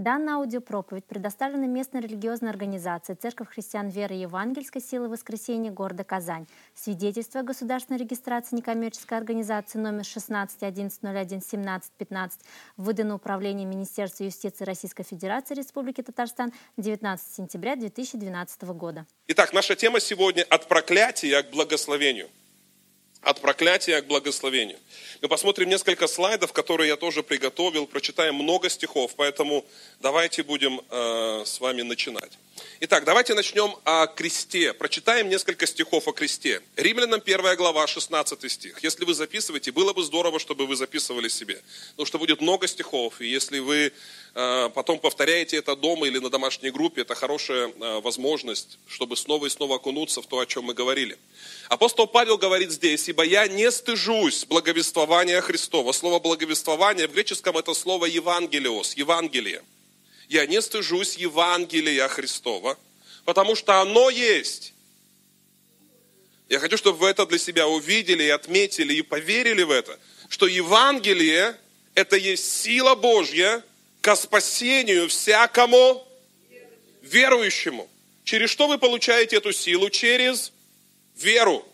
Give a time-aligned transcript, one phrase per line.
[0.00, 6.46] Данная аудиопроповедь предоставлена местной религиозной организацией Церковь христиан веры Евангельской силы воскресения города Казань.
[6.74, 12.40] Свидетельство о государственной регистрации некоммерческой организации номер 16 11 01 17 15
[12.78, 19.04] выдано Управлением Министерства юстиции Российской Федерации Республики Татарстан 19 сентября 2012 года.
[19.26, 22.30] Итак, наша тема сегодня от проклятия к благословению.
[23.22, 24.78] От проклятия к благословению.
[25.20, 29.66] Мы посмотрим несколько слайдов, которые я тоже приготовил, прочитаем много стихов, поэтому
[30.00, 32.38] давайте будем э, с вами начинать.
[32.80, 34.72] Итак, давайте начнем о кресте.
[34.72, 36.62] Прочитаем несколько стихов о кресте.
[36.76, 38.82] Римлянам 1 глава, 16 стих.
[38.82, 41.60] Если вы записываете, было бы здорово, чтобы вы записывали себе.
[41.90, 43.92] Потому что будет много стихов, и если вы
[44.74, 49.50] потом повторяете это дома или на домашней группе, это хорошая э, возможность, чтобы снова и
[49.50, 51.18] снова окунуться в то, о чем мы говорили.
[51.68, 55.92] Апостол Павел говорит здесь, ибо я не стыжусь благовествования Христова.
[55.92, 59.62] Слово благовествование в греческом это слово Евангелиос, Евангелие.
[60.28, 62.78] Я не стыжусь Евангелия Христова,
[63.24, 64.74] потому что оно есть.
[66.48, 70.46] Я хочу, чтобы вы это для себя увидели и отметили и поверили в это, что
[70.46, 71.56] Евангелие–
[71.94, 73.64] это есть сила Божья
[74.00, 76.06] ко спасению всякому
[77.02, 77.88] верующему.
[78.24, 79.90] Через что вы получаете эту силу?
[79.90, 80.52] Через
[81.16, 81.66] веру.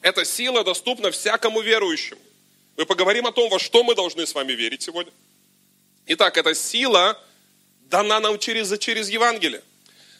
[0.00, 2.20] Эта сила доступна всякому верующему.
[2.76, 5.12] Мы поговорим о том, во что мы должны с вами верить сегодня.
[6.06, 7.20] Итак, эта сила
[7.84, 9.62] дана нам через, через Евангелие.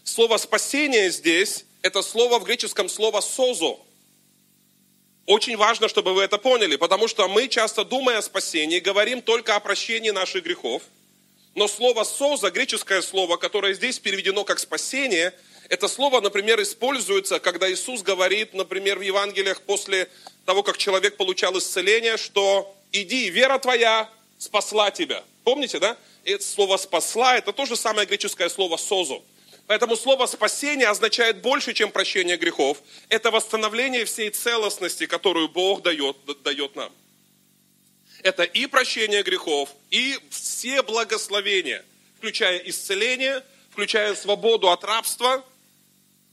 [0.04, 3.78] Слово спасение здесь, это слово в греческом слово созо.
[5.26, 9.56] Очень важно, чтобы вы это поняли, потому что мы часто, думая о спасении, говорим только
[9.56, 10.82] о прощении наших грехов.
[11.54, 15.32] Но слово соза, греческое слово, которое здесь переведено как спасение,
[15.68, 20.10] это слово, например, используется, когда Иисус говорит, например, в Евангелиях после
[20.44, 25.22] того, как человек получал исцеление, что иди, вера твоя спасла тебя.
[25.44, 25.96] Помните, да?
[26.24, 29.22] Это слово спасла, это то же самое греческое слово созо.
[29.66, 32.78] Поэтому слово спасение означает больше, чем прощение грехов.
[33.08, 36.92] Это восстановление всей целостности, которую Бог дает, дает нам.
[38.24, 41.84] Это и прощение грехов, и все благословения,
[42.18, 45.44] включая исцеление, включая свободу от рабства–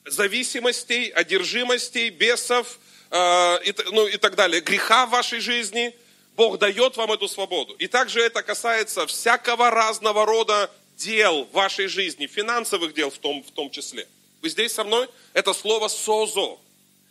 [0.05, 2.79] зависимостей, одержимостей, бесов
[3.11, 5.95] э, и, ну, и так далее, греха в вашей жизни,
[6.35, 7.73] Бог дает вам эту свободу.
[7.73, 13.43] И также это касается всякого разного рода дел в вашей жизни, финансовых дел в том,
[13.43, 14.07] в том числе.
[14.41, 15.07] Вы здесь со мной?
[15.33, 16.57] Это слово «созо».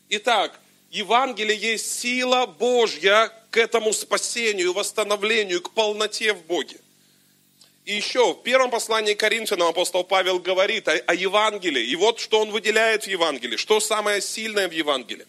[0.08, 0.58] Итак,
[0.90, 6.78] Евангелие есть сила Божья к этому спасению, восстановлению, к полноте в Боге.
[7.84, 11.86] И еще в первом послании к Коринфянам апостол Павел говорит о, о Евангелии.
[11.86, 15.26] И вот что он выделяет в Евангелии, что самое сильное в Евангелии.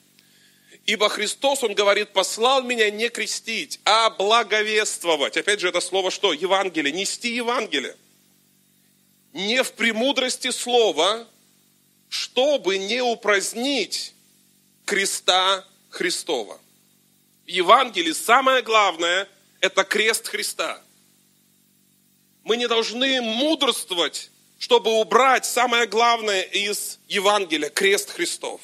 [0.88, 5.38] Ибо Христос, он говорит, послал меня не крестить, а благовествовать.
[5.38, 6.34] Опять же, это слово что?
[6.34, 6.92] Евангелие.
[6.92, 7.96] Нести Евангелие.
[9.34, 11.28] Не в премудрости слова,
[12.10, 14.14] чтобы не упразднить
[14.91, 16.59] креста Христова.
[17.46, 19.25] В Евангелии самое главное–
[19.62, 20.81] это крест Христа–
[22.44, 28.59] мы не должны мудрствовать, чтобы убрать самое главное из Евангелия– крест Христов.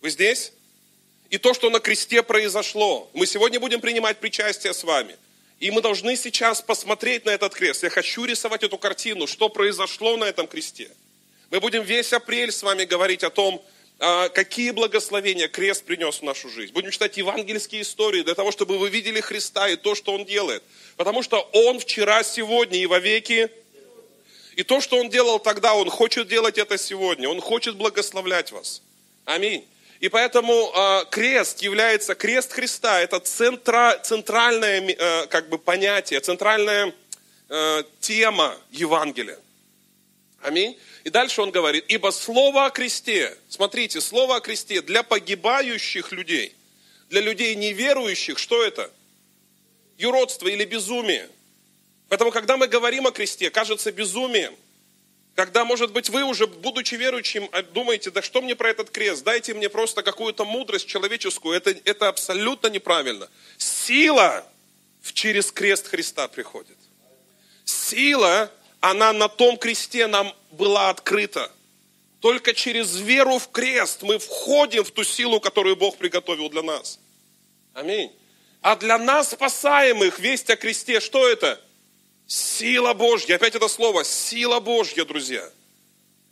[0.00, 0.52] Вы здесь?
[1.30, 3.08] И то, что на кресте произошло.
[3.12, 5.16] Мы сегодня будем принимать причастие с вами.
[5.60, 7.84] И мы должны сейчас посмотреть на этот крест.
[7.84, 10.90] Я хочу рисовать эту картину, что произошло на этом кресте.
[11.52, 13.64] Мы будем весь апрель с вами говорить о том,
[13.98, 16.72] какие благословения крест принес в нашу жизнь.
[16.72, 20.62] Будем читать евангельские истории для того, чтобы вы видели Христа и то, что Он делает.
[20.96, 23.50] Потому что Он вчера, сегодня и вовеки.
[24.54, 27.28] И то, что Он делал тогда, Он хочет делать это сегодня.
[27.28, 28.82] Он хочет благословлять вас.
[29.24, 29.66] Аминь.
[30.00, 36.92] И поэтому э, крест является, крест Христа, это центра, центральное э, как бы понятие, центральная
[37.48, 39.38] э, тема Евангелия.
[40.46, 40.78] Аминь.
[41.02, 46.54] И дальше он говорит, ибо слово о кресте, смотрите, слово о кресте для погибающих людей,
[47.10, 48.92] для людей неверующих, что это?
[49.98, 51.28] Юродство или безумие.
[52.08, 54.54] Поэтому, когда мы говорим о кресте, кажется безумием.
[55.34, 59.52] Когда, может быть, вы уже, будучи верующим, думаете, да что мне про этот крест, дайте
[59.52, 61.56] мне просто какую-то мудрость человеческую.
[61.56, 63.28] Это, это абсолютно неправильно.
[63.58, 64.46] Сила
[65.12, 66.76] через крест Христа приходит.
[67.64, 68.52] Сила
[68.90, 71.50] она на том кресте нам была открыта.
[72.20, 76.98] Только через веру в крест мы входим в ту силу, которую Бог приготовил для нас.
[77.74, 78.12] Аминь.
[78.62, 81.60] А для нас спасаемых весть о кресте, что это?
[82.26, 83.36] Сила Божья.
[83.36, 84.04] Опять это слово.
[84.04, 85.48] Сила Божья, друзья.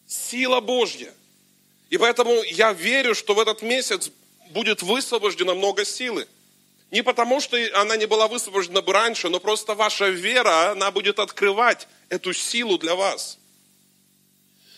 [0.07, 1.13] Сила Божья.
[1.91, 4.11] И поэтому я верю, что в этот месяц
[4.51, 6.27] будет высвобождено много силы.
[6.95, 11.19] Не потому, что она не была высвобождена бы раньше, но просто ваша вера, она будет
[11.19, 13.37] открывать эту силу для вас.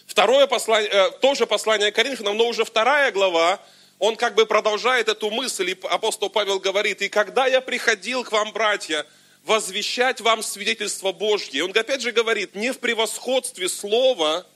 [0.07, 3.61] Второе послание, э, тоже послание Коринфянам, но уже вторая глава,
[3.99, 8.33] он как бы продолжает эту мысль, и апостол Павел говорит, «И когда я приходил к
[8.33, 9.05] вам, братья,
[9.45, 14.47] возвещать вам свидетельство Божье», он опять же говорит, не в превосходстве слова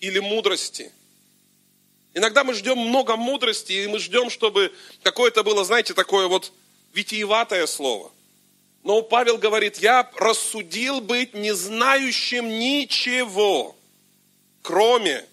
[0.00, 0.92] или мудрости.
[2.12, 4.70] Иногда мы ждем много мудрости, и мы ждем, чтобы
[5.02, 6.52] какое-то было, знаете, такое вот
[6.96, 8.10] витиеватое слово.
[8.82, 13.76] Но Павел говорит, я рассудил быть не знающим ничего,
[14.62, 15.24] кроме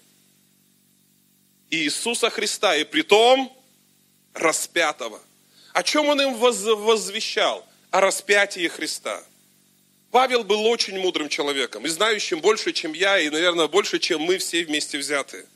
[1.70, 3.50] Иисуса Христа, и при том
[4.34, 5.20] распятого.
[5.72, 7.66] О чем он им возвещал?
[7.90, 9.22] О распятии Христа.
[10.10, 14.38] Павел был очень мудрым человеком и знающим больше, чем я, и, наверное, больше, чем мы
[14.38, 15.46] все вместе взятые.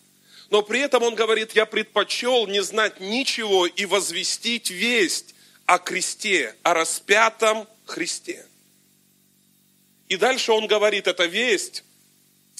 [0.51, 5.35] Но при этом он говорит, я предпочел не знать ничего и возвестить весть
[5.69, 8.47] о кресте, о распятом Христе.
[10.09, 11.85] И дальше он говорит, эта весть,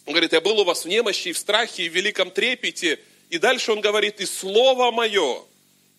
[0.05, 3.01] он говорит, я был у вас в немощи, в страхе, и в великом трепете.
[3.31, 5.43] И дальше он говорит, и слово мое,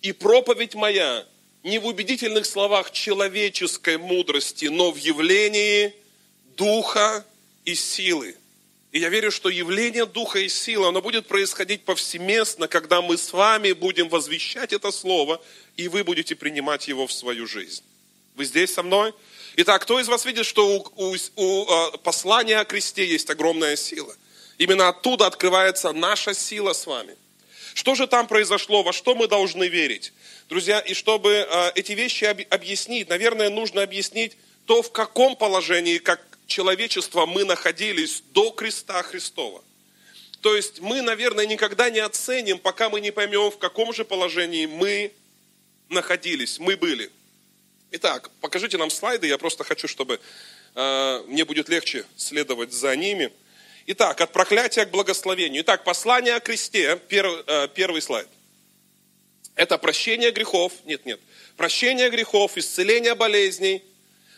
[0.04, 1.26] и проповедь моя,
[1.64, 5.96] не в убедительных словах человеческой мудрости, но в явлении
[6.58, 7.26] духа
[7.66, 8.38] и силы.
[8.92, 13.34] И я верю, что явление Духа и силы, оно будет происходить повсеместно, когда мы с
[13.34, 15.42] вами будем возвещать это Слово,
[15.78, 17.84] и вы будете принимать его в свою жизнь.
[18.36, 19.14] Вы здесь со мной?
[19.58, 23.76] Итак, кто из вас видит, что у, у, у а, послания о кресте есть огромная
[23.76, 24.16] сила?
[24.58, 27.16] Именно оттуда открывается наша сила с вами.
[27.76, 30.14] Что же там произошло, во что мы должны верить?
[30.50, 34.36] Друзья, и чтобы а, эти вещи объяснить, наверное, нужно объяснить
[34.66, 39.64] то, в каком положении, как человечества мы находились до креста Христова.
[40.42, 44.66] То есть мы, наверное, никогда не оценим, пока мы не поймем, в каком же положении
[44.66, 45.14] мы
[45.90, 47.10] находились, мы были.
[47.92, 50.20] Итак, покажите нам слайды, я просто хочу, чтобы
[50.76, 53.32] э, мне будет легче следовать за ними.
[53.88, 55.64] Итак, от проклятия к благословению.
[55.64, 58.28] Итак, послание о кресте, первый, э, первый слайд.
[59.56, 61.20] Это прощение грехов, нет, нет,
[61.58, 63.84] прощение грехов, исцеление болезней,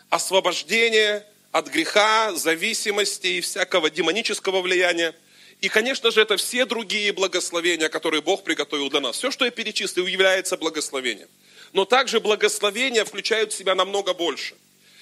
[0.10, 5.14] освобождение от греха, зависимости и всякого демонического влияния.
[5.60, 9.18] И, конечно же, это все другие благословения, которые Бог приготовил для нас.
[9.18, 11.28] Все, что я перечислил, является благословением.
[11.74, 14.56] Но также благословения включают в себя намного больше.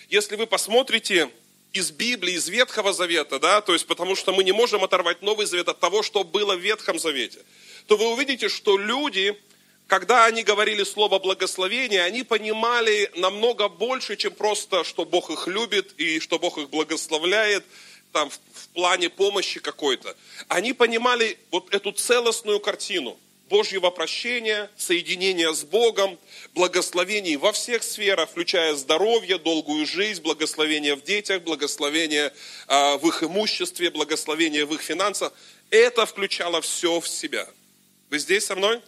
[0.09, 1.29] Если вы посмотрите
[1.71, 5.45] из Библии, из Ветхого Завета, да, то есть потому что мы не можем оторвать Новый
[5.45, 7.39] Завет от того, что было в Ветхом Завете,
[7.85, 9.39] то вы увидите, что люди,
[9.89, 15.95] когда они говорили слово благословение, они понимали намного больше, чем просто, что Бог их любит
[15.97, 17.65] и что Бог их благословляет,
[18.11, 20.15] там, в, в плане помощи какой-то.
[20.47, 23.17] Они понимали вот эту целостную картину
[23.49, 26.19] Божьего прощения, соединения с Богом,
[26.53, 32.31] благословений во всех сферах, включая здоровье, долгую жизнь, благословение в детях, благословение
[32.67, 35.33] э, в их имуществе, благословение в их финансах.
[35.71, 37.49] Это включало все в себя.
[38.11, 38.81] Вы здесь со мной?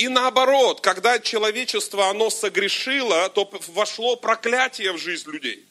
[0.00, 5.62] И наоборот, когда человечество, оно согрешило, то вошло проклятие в жизнь людей.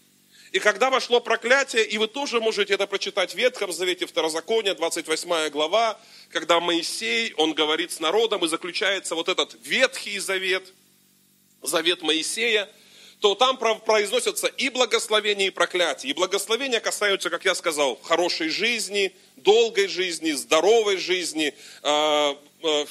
[0.51, 5.49] И когда вошло проклятие, и вы тоже можете это прочитать в Ветхом Завете, Второзакония, 28
[5.49, 5.99] глава,
[6.29, 10.73] когда Моисей, он говорит с народом, и заключается вот этот Ветхий Завет,
[11.63, 12.69] Завет Моисея,
[13.21, 16.07] то там произносятся и благословения, и проклятия.
[16.07, 22.85] И благословения касаются, как я сказал, хорошей жизни, долгой жизни, здоровой жизни, а, а,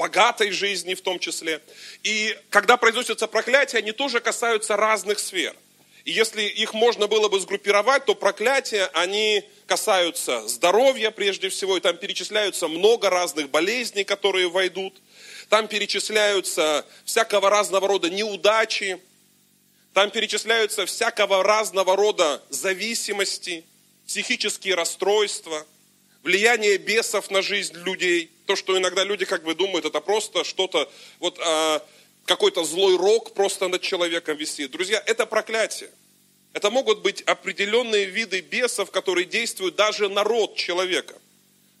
[0.00, 1.60] богатой жизни в том числе.
[2.02, 5.54] И когда произносятся проклятия, они тоже касаются разных сфер.
[6.06, 11.80] И если их можно было бы сгруппировать, то проклятия, они касаются здоровья прежде всего, и
[11.80, 14.94] там перечисляются много разных болезней, которые войдут.
[15.50, 18.98] Там перечисляются всякого разного рода неудачи,
[19.92, 23.66] там перечисляются всякого разного рода зависимости,
[24.06, 25.66] психические расстройства–
[26.22, 30.90] влияние бесов на жизнь людей, то, что иногда люди как бы думают, это просто что-то,
[31.18, 31.84] вот а,
[32.24, 34.70] какой-то злой рок просто над человеком висит.
[34.70, 35.90] Друзья, это проклятие.
[36.52, 41.14] Это могут быть определенные виды бесов, которые действуют даже на род человека.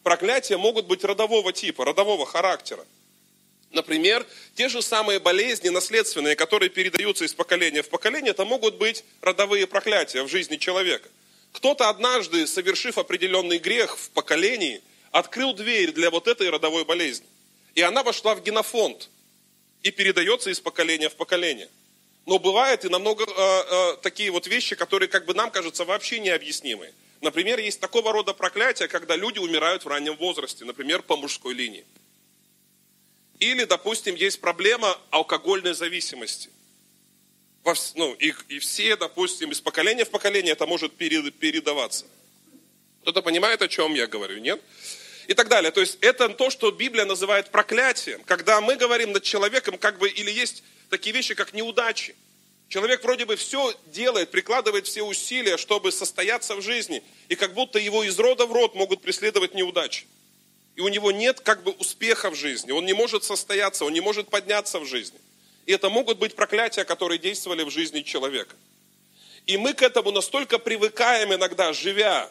[0.02, 2.84] Проклятия могут быть родового типа, родового характера.
[3.72, 9.04] Например, те же самые болезни наследственные, которые передаются из поколения в поколение, это могут быть
[9.20, 11.08] родовые проклятия в жизни человека.
[11.52, 17.26] Кто-то однажды, совершив определенный грех в поколении, открыл дверь для вот этой родовой болезни.
[17.74, 19.08] И она вошла в генофонд
[19.82, 21.68] и передается из поколения в поколение.
[22.26, 26.20] Но бывают и намного э, э, такие вот вещи, которые, как бы нам кажутся, вообще
[26.20, 26.92] необъяснимые.
[27.20, 31.84] Например, есть такого рода проклятия, когда люди умирают в раннем возрасте, например, по мужской линии.
[33.38, 36.50] Или, допустим, есть проблема алкогольной зависимости.
[37.94, 42.06] Ну, и, и все, допустим, из поколения в поколение это может передаваться.
[43.02, 44.60] Кто-то понимает, о чем я говорю, нет?
[45.26, 45.70] И так далее.
[45.70, 48.22] То есть это то, что Библия называет проклятием.
[48.24, 52.16] Когда мы говорим над человеком, как бы, или есть такие вещи, как неудачи.
[52.68, 57.02] Человек вроде бы все делает, прикладывает все усилия, чтобы состояться в жизни.
[57.28, 60.06] И как будто его из рода в род могут преследовать неудачи.
[60.76, 62.70] И у него нет как бы успеха в жизни.
[62.70, 65.18] Он не может состояться, он не может подняться в жизни.
[65.70, 68.56] И это могут быть проклятия, которые действовали в жизни человека.
[69.46, 72.28] И мы к этому настолько привыкаем иногда, живя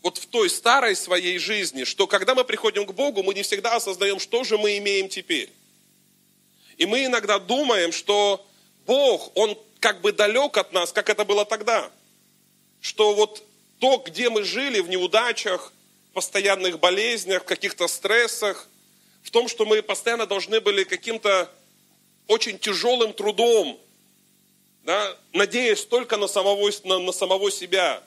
[0.00, 3.76] вот в той старой своей жизни, что когда мы приходим к Богу, мы не всегда
[3.76, 5.52] осознаем, что же мы имеем теперь.
[6.78, 8.42] И мы иногда думаем, что
[8.86, 11.90] Бог, Он как бы далек от нас, как это было тогда.
[12.80, 13.44] Что вот
[13.80, 15.74] то, где мы жили в неудачах,
[16.14, 18.66] постоянных болезнях, каких-то стрессах,
[19.22, 21.50] в том, что мы постоянно должны были каким-то
[22.26, 23.80] очень тяжелым трудом,
[24.84, 28.02] да, надеясь только на самого, на, на самого себя,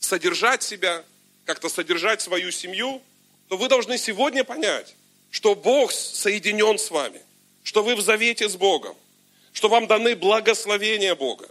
[0.00, 1.04] содержать себя,
[1.44, 3.00] как-то содержать свою семью,
[3.48, 4.94] то вы должны сегодня понять,
[5.30, 7.20] что Бог соединен с вами,
[7.62, 8.96] что вы в завете с Богом,
[9.52, 11.48] что вам даны благословения Бога.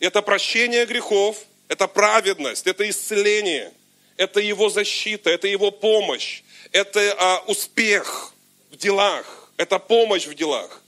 [0.00, 3.72] Это прощение грехов, это праведность, это исцеление,
[4.16, 8.32] это Его защита, это Его помощь, это а, успех
[8.70, 10.82] в делах, это помощь в делах,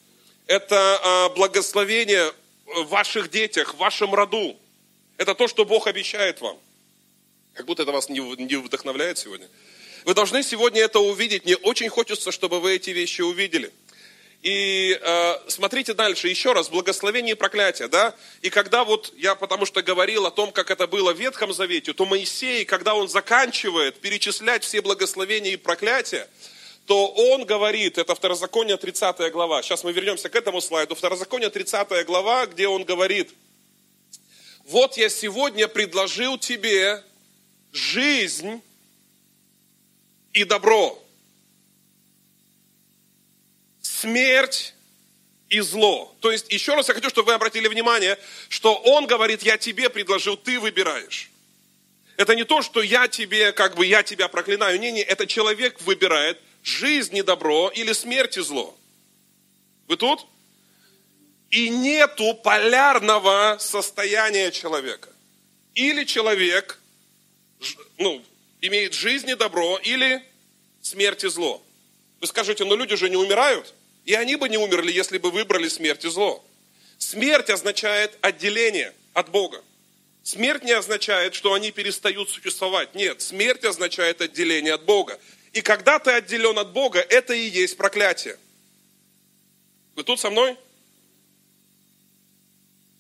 [0.46, 2.32] это а, благословение
[2.66, 4.56] в ваших детях, в вашем роду.
[5.16, 6.58] Это то, что Бог обещает вам.
[7.54, 9.48] Как будто это вас не, вдохновляет сегодня.
[10.04, 11.44] Вы должны сегодня это увидеть.
[11.44, 13.72] Мне очень хочется, чтобы вы эти вещи увидели.
[14.42, 18.14] И э, смотрите дальше, еще раз, благословение и проклятие, да?
[18.40, 21.92] И когда вот я, потому что говорил о том, как это было в Ветхом Завете,
[21.92, 26.28] то Моисей, когда он заканчивает перечислять все благословения и проклятия,
[26.88, 32.06] то он говорит, это Второзаконие 30 глава, сейчас мы вернемся к этому слайду, Второзаконие 30
[32.06, 33.34] глава, где он говорит,
[34.64, 37.04] вот я сегодня предложил тебе
[37.72, 38.62] жизнь
[40.32, 40.98] и добро,
[43.82, 44.72] смерть
[45.50, 46.16] и зло.
[46.20, 48.18] То есть, еще раз я хочу, чтобы вы обратили внимание,
[48.48, 51.30] что он говорит, я тебе предложил, ты выбираешь.
[52.16, 54.80] Это не то, что я тебе, как бы я тебя проклинаю.
[54.80, 58.76] Не, не, это человек выбирает, жизнь и добро или смерть и зло.
[59.86, 60.26] Вы тут?
[61.50, 65.08] И нету полярного состояния человека.
[65.74, 66.78] Или человек
[67.98, 68.22] ну,
[68.60, 70.22] имеет жизнь и добро, или
[70.82, 71.62] смерть и зло.
[72.20, 73.74] Вы скажете, но люди же не умирают.
[74.04, 76.44] И они бы не умерли, если бы выбрали смерть и зло.
[76.98, 79.62] Смерть означает отделение от Бога.
[80.22, 82.94] Смерть не означает, что они перестают существовать.
[82.94, 85.18] Нет, смерть означает отделение от Бога.
[85.52, 88.38] И когда ты отделен от Бога, это и есть проклятие.
[89.94, 90.56] Вы тут со мной?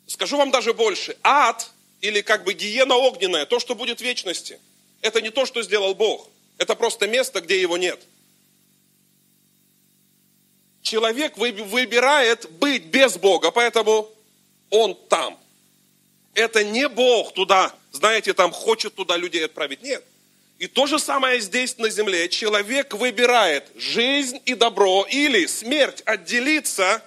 [0.06, 1.16] Скажу вам даже больше.
[1.22, 4.58] Ад, или как бы гиена огненная, то, что будет в вечности,
[5.00, 6.28] это не то, что сделал Бог.
[6.56, 8.00] Это просто место, где его нет.
[10.82, 14.10] Человек выбирает быть без Бога, поэтому
[14.70, 15.38] он там.
[16.34, 19.82] Это не Бог туда, знаете, там хочет туда людей отправить.
[19.82, 20.04] Нет.
[20.58, 22.28] И то же самое здесь на земле.
[22.28, 27.02] Человек выбирает жизнь и добро или смерть отделиться,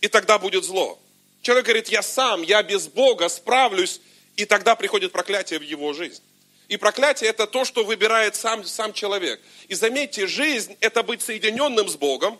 [0.00, 0.98] и тогда будет зло.
[1.42, 4.00] Человек говорит, я сам, я без Бога справлюсь,
[4.36, 6.22] и тогда приходит проклятие в его жизнь.
[6.68, 9.40] И проклятие это то, что выбирает сам, сам человек.
[9.68, 12.38] И заметьте, жизнь это быть соединенным с Богом,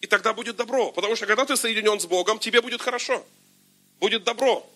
[0.00, 0.90] и тогда будет добро.
[0.92, 3.24] Потому что когда ты соединен с Богом, тебе будет хорошо.
[4.00, 4.66] Будет добро.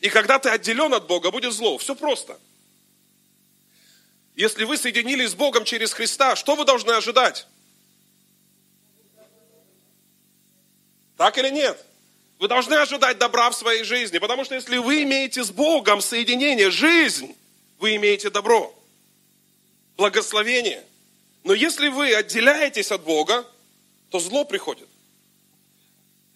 [0.00, 1.78] И когда ты отделен от Бога, будет зло.
[1.78, 2.38] Все просто.
[4.34, 7.46] Если вы соединились с Богом через Христа, что вы должны ожидать?
[11.16, 11.84] Так или нет?
[12.38, 16.70] Вы должны ожидать добра в своей жизни, потому что если вы имеете с Богом соединение,
[16.70, 17.36] жизнь,
[17.78, 18.74] вы имеете добро,
[19.96, 20.82] благословение.
[21.44, 23.46] Но если вы отделяетесь от Бога,
[24.10, 24.88] то зло приходит.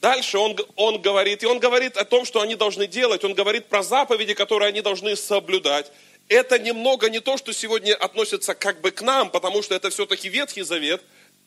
[0.00, 3.66] Дальше он, он говорит, и он говорит о том, что они должны делать, он говорит
[3.66, 5.90] про заповеди, которые они должны соблюдать
[6.28, 10.28] это немного не то, что сегодня относится как бы к нам, потому что это все-таки
[10.28, 11.02] Ветхий Завет.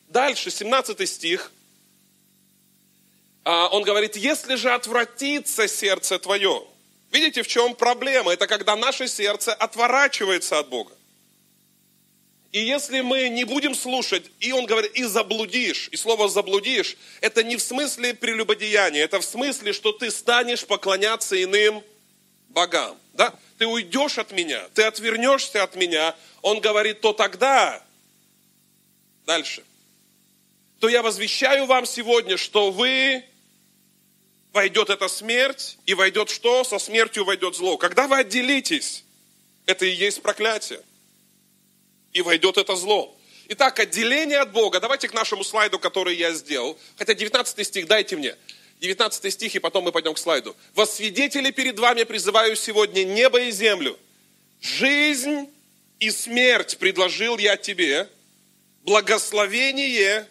[0.08, 1.52] Дальше, 17 стих,
[3.44, 6.64] а, он говорит, если же отвратится сердце твое.
[7.10, 8.32] Видите, в чем проблема?
[8.32, 10.92] Это когда наше сердце отворачивается от Бога.
[12.52, 17.44] И если мы не будем слушать, и он говорит, и заблудишь, и слово заблудишь, это
[17.44, 21.84] не в смысле прелюбодеяния, это в смысле, что ты станешь поклоняться иным
[22.48, 22.98] богам.
[23.12, 23.34] Да?
[23.60, 27.84] Ты уйдешь от меня, ты отвернешься от меня, он говорит, то тогда,
[29.26, 29.62] дальше,
[30.78, 33.22] то я возвещаю вам сегодня, что вы
[34.54, 36.64] войдет эта смерть, и войдет что?
[36.64, 37.76] Со смертью войдет зло.
[37.76, 39.04] Когда вы отделитесь,
[39.66, 40.80] это и есть проклятие.
[42.14, 43.14] И войдет это зло.
[43.48, 44.80] Итак, отделение от Бога.
[44.80, 46.78] Давайте к нашему слайду, который я сделал.
[46.96, 48.36] Хотя 19 стих дайте мне.
[48.80, 50.56] 19 стих, и потом мы пойдем к слайду.
[50.74, 53.98] «Во свидетели перед вами призываю сегодня небо и землю.
[54.60, 55.48] Жизнь
[55.98, 58.08] и смерть предложил я тебе,
[58.82, 60.26] благословение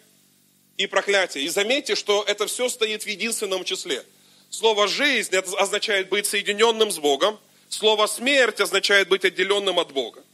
[0.76, 1.44] и проклятие».
[1.44, 4.04] И заметьте, что это все стоит в единственном числе.
[4.50, 7.38] Слово «жизнь» это означает быть соединенным с Богом.
[7.68, 10.24] Слово «смерть» означает быть отделенным от Бога.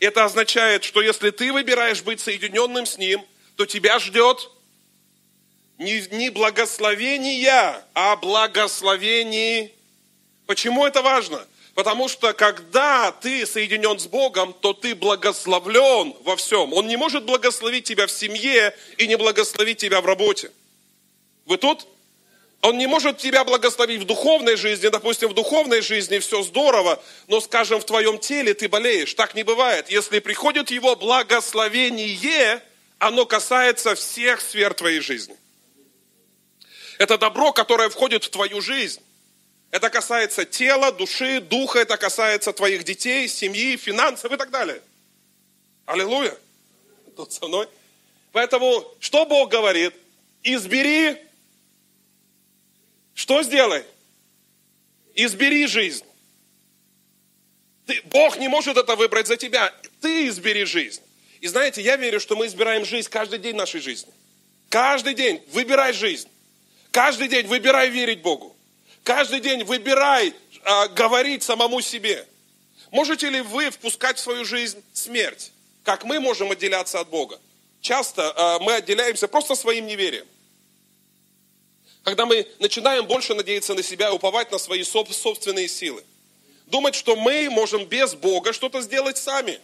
[0.00, 3.24] Это означает, что если ты выбираешь быть соединенным с Ним,
[3.56, 4.50] то тебя ждет
[5.78, 9.72] не, не благословения, а благословений.
[10.46, 11.44] Почему это важно?
[11.74, 16.72] Потому что когда ты соединен с Богом, то ты благословлен во всем.
[16.72, 20.52] Он не может благословить тебя в семье и не благословить тебя в работе.
[21.46, 21.86] Вы тут?
[22.62, 27.40] Он не может тебя благословить в духовной жизни, допустим, в духовной жизни все здорово, но,
[27.40, 29.12] скажем, в твоем теле ты болеешь.
[29.12, 29.90] Так не бывает.
[29.90, 32.62] Если приходит его благословение,
[32.98, 35.36] оно касается всех сфер твоей жизни.
[36.98, 39.00] Это добро, которое входит в твою жизнь.
[39.70, 44.80] Это касается тела, души, духа, это касается твоих детей, семьи, финансов и так далее.
[45.86, 46.36] Аллилуйя.
[47.16, 47.68] Тут со мной.
[48.32, 49.94] Поэтому, что Бог говорит?
[50.42, 51.16] Избери.
[53.14, 53.84] Что сделай?
[55.14, 56.04] Избери жизнь.
[57.86, 59.72] Ты, Бог не может это выбрать за тебя.
[60.00, 61.02] Ты избери жизнь.
[61.40, 64.12] И знаете, я верю, что мы избираем жизнь каждый день нашей жизни.
[64.68, 66.28] Каждый день выбирай жизнь.
[66.94, 68.54] Каждый день выбирай верить Богу.
[69.02, 70.32] Каждый день выбирай
[70.62, 72.24] а, говорить самому себе.
[72.92, 75.50] Можете ли вы впускать в свою жизнь смерть?
[75.82, 77.40] Как мы можем отделяться от Бога?
[77.80, 80.24] Часто а, мы отделяемся просто своим неверием.
[82.04, 86.04] Когда мы начинаем больше надеяться на себя и уповать на свои собственные силы.
[86.66, 89.58] Думать, что мы можем без Бога что-то сделать сами.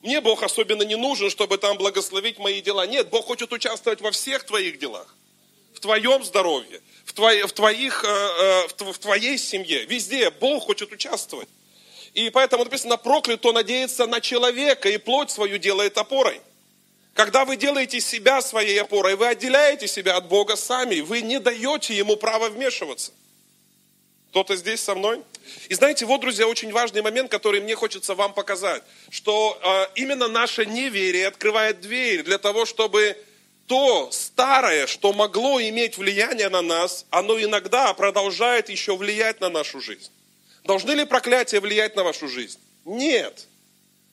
[0.00, 2.86] Мне Бог особенно не нужен, чтобы там благословить мои дела.
[2.86, 5.12] Нет, Бог хочет участвовать во всех твоих делах
[5.80, 10.92] в твоем здоровье, в, твоей, в, твоих, э, э, в твоей семье, везде Бог хочет
[10.92, 11.48] участвовать.
[12.12, 16.42] И поэтому написано, проклят, кто надеется на человека и плоть свою делает опорой.
[17.14, 21.96] Когда вы делаете себя своей опорой, вы отделяете себя от Бога сами, вы не даете
[21.96, 23.12] Ему права вмешиваться.
[24.32, 25.22] Кто-то здесь со мной?
[25.70, 30.28] И знаете, вот, друзья, очень важный момент, который мне хочется вам показать, что э, именно
[30.28, 33.16] наше неверие открывает дверь для того, чтобы
[33.70, 39.80] то старое, что могло иметь влияние на нас, оно иногда продолжает еще влиять на нашу
[39.80, 40.10] жизнь.
[40.64, 42.58] Должны ли проклятия влиять на вашу жизнь?
[42.84, 43.46] Нет.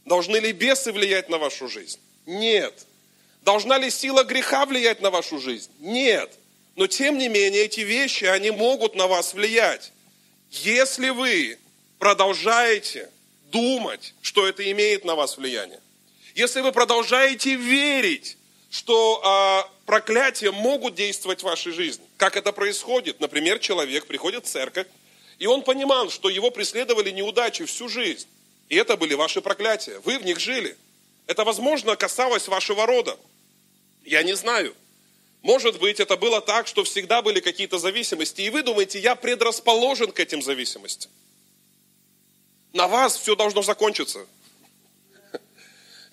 [0.05, 1.99] Должны ли бесы влиять на вашу жизнь?
[2.27, 2.85] Нет.
[3.41, 5.71] Должна ли сила греха влиять на вашу жизнь?
[5.79, 6.31] Нет.
[6.75, 9.91] Но тем не менее эти вещи, они могут на вас влиять.
[10.51, 11.57] Если вы
[11.97, 13.09] продолжаете
[13.45, 15.79] думать, что это имеет на вас влияние,
[16.35, 18.37] если вы продолжаете верить,
[18.77, 22.05] что а, проклятия могут действовать в вашей жизни.
[22.15, 23.19] Как это происходит?
[23.19, 24.85] Например, человек приходит в церковь,
[25.39, 28.27] и он понимал, что его преследовали неудачи всю жизнь.
[28.69, 29.99] И это были ваши проклятия.
[30.05, 30.77] Вы в них жили.
[31.25, 33.17] Это, возможно, касалось вашего рода.
[34.05, 34.75] Я не знаю.
[35.41, 38.41] Может быть, это было так, что всегда были какие-то зависимости.
[38.41, 41.11] И вы думаете, я предрасположен к этим зависимостям.
[42.73, 44.27] На вас все должно закончиться.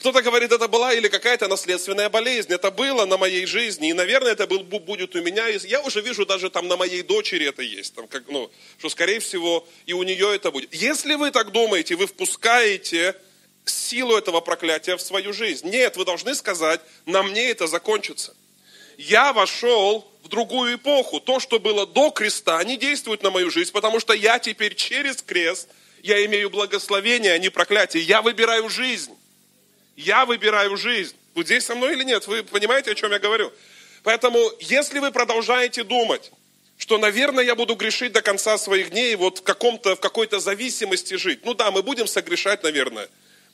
[0.04, 2.52] Кто-то говорит, это была или какая-то наследственная болезнь.
[2.52, 3.88] Это было на моей жизни.
[3.88, 5.46] И, наверное, это был, будет у меня.
[5.48, 7.94] Я уже вижу, даже там на моей дочери это есть.
[7.94, 10.74] Там, как, ну, что, скорее всего, и у нее это будет.
[10.74, 13.16] Если вы так думаете, вы впускаете
[13.64, 15.70] силу этого проклятия в свою жизнь.
[15.70, 18.36] Нет, вы должны сказать, на мне это закончится.
[18.98, 21.18] Я вошел в другую эпоху.
[21.18, 25.22] То, что было до креста, не действует на мою жизнь, потому что я теперь через
[25.22, 25.70] крест,
[26.02, 28.02] я имею благословение, а не проклятие.
[28.02, 29.16] Я выбираю жизнь.
[29.96, 31.16] Я выбираю жизнь.
[31.34, 32.26] Вы здесь со мной или нет?
[32.26, 33.52] Вы понимаете, о чем я говорю?
[34.02, 36.30] Поэтому, если вы продолжаете думать,
[36.76, 41.14] что, наверное, я буду грешить до конца своих дней, вот в, каком-то, в какой-то зависимости
[41.14, 41.44] жить.
[41.44, 43.08] Ну да, мы будем согрешать, наверное.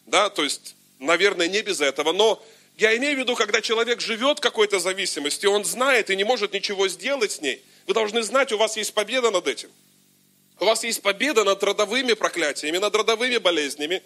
[0.06, 2.12] Да, то есть, наверное, не без этого.
[2.12, 2.42] Но
[2.76, 6.88] я имею в виду, когда человек живет какой-то зависимости, он знает и не может ничего
[6.88, 7.62] сделать с ней.
[7.86, 9.70] Вы должны знать, у вас есть победа над этим.
[10.58, 14.02] У вас есть победа над родовыми проклятиями, над родовыми болезнями.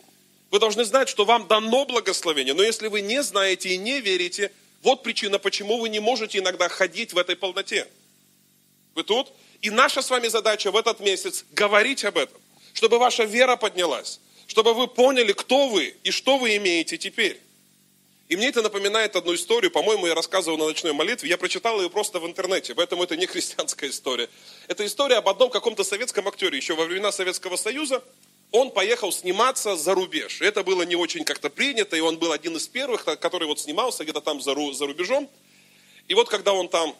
[0.55, 2.55] Вы должны знать, что вам дано благословение.
[2.55, 6.69] Но если вы не знаете и не верите, вот причина, почему вы не можете иногда
[6.69, 7.89] ходить в этой полноте.
[8.95, 9.33] Вы тут?
[9.63, 12.41] И наша с вами задача в этот месяц говорить об этом,
[12.73, 17.41] чтобы ваша вера поднялась, чтобы вы поняли, кто вы и что вы имеете теперь.
[18.29, 21.91] И мне это напоминает одну историю, по-моему, я рассказывал на ночной молитве, я прочитал ее
[21.91, 24.31] просто в интернете, поэтому это не христианская история.
[24.69, 28.05] Это история об одном каком-то советском актере, еще во времена Советского Союза,
[28.55, 30.41] он поехал сниматься за рубеж.
[30.41, 34.05] Это было не очень как-то принято, и он был один из первых, который вот снимался
[34.05, 35.29] где-то там за, за рубежом.
[36.07, 36.95] И вот когда он там,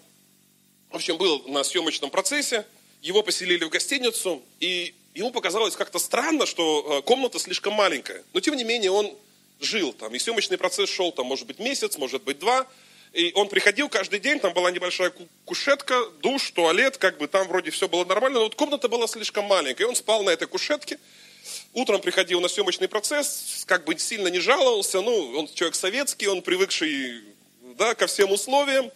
[0.91, 2.67] в общем, был на съемочном процессе,
[3.03, 8.25] его поселили в гостиницу, и ему показалось как-то странно, что э, комната слишком маленькая.
[8.33, 9.17] Но тем не менее он
[9.61, 10.13] жил там.
[10.13, 12.67] И съемочный процесс шел там, может быть, месяц, может быть, два.
[13.13, 15.13] И он приходил каждый день, там была небольшая
[15.45, 19.45] кушетка, душ, туалет, как бы там вроде все было нормально, но вот комната была слишком
[19.45, 19.85] маленькая.
[19.85, 20.99] И он спал на этой кушетке.
[21.73, 26.43] Утром приходил на съемочный процесс, как бы сильно не жаловался, ну, он человек советский, он
[26.43, 27.23] привыкший
[27.77, 28.91] да, ко всем условиям.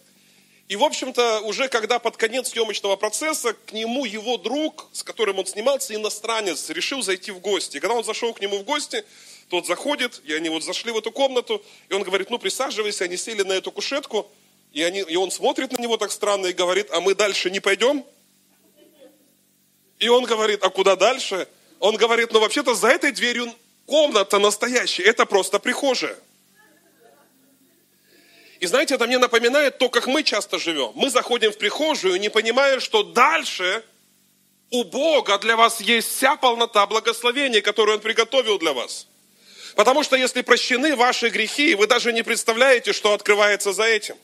[0.68, 5.38] И, в общем-то, уже когда под конец съемочного процесса к нему его друг, с которым
[5.38, 7.78] он снимался, иностранец, решил зайти в гости.
[7.78, 9.02] И когда он зашел к нему в гости,
[9.48, 13.16] тот заходит, и они вот зашли в эту комнату, и он говорит, ну присаживайся, они
[13.16, 14.30] сели на эту кушетку,
[14.72, 17.60] и, они, и он смотрит на него так странно и говорит, а мы дальше не
[17.60, 18.04] пойдем?
[19.98, 21.48] И он говорит, а куда дальше?
[21.80, 23.52] Он говорит, ну вообще-то за этой дверью
[23.86, 26.16] комната настоящая, это просто прихожая.
[28.60, 30.90] И знаете, это мне напоминает то, как мы часто живем.
[30.94, 33.84] Мы заходим в прихожую, не понимая, что дальше
[34.70, 39.06] у Бога для вас есть вся полнота благословения, которую Он приготовил для вас.
[39.76, 44.16] Потому что если прощены ваши грехи, вы даже не представляете, что открывается за этим.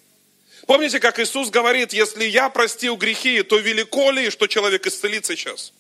[0.67, 5.73] Помните, как Иисус говорит, если я простил грехи, то велико ли, что человек исцелит сейчас?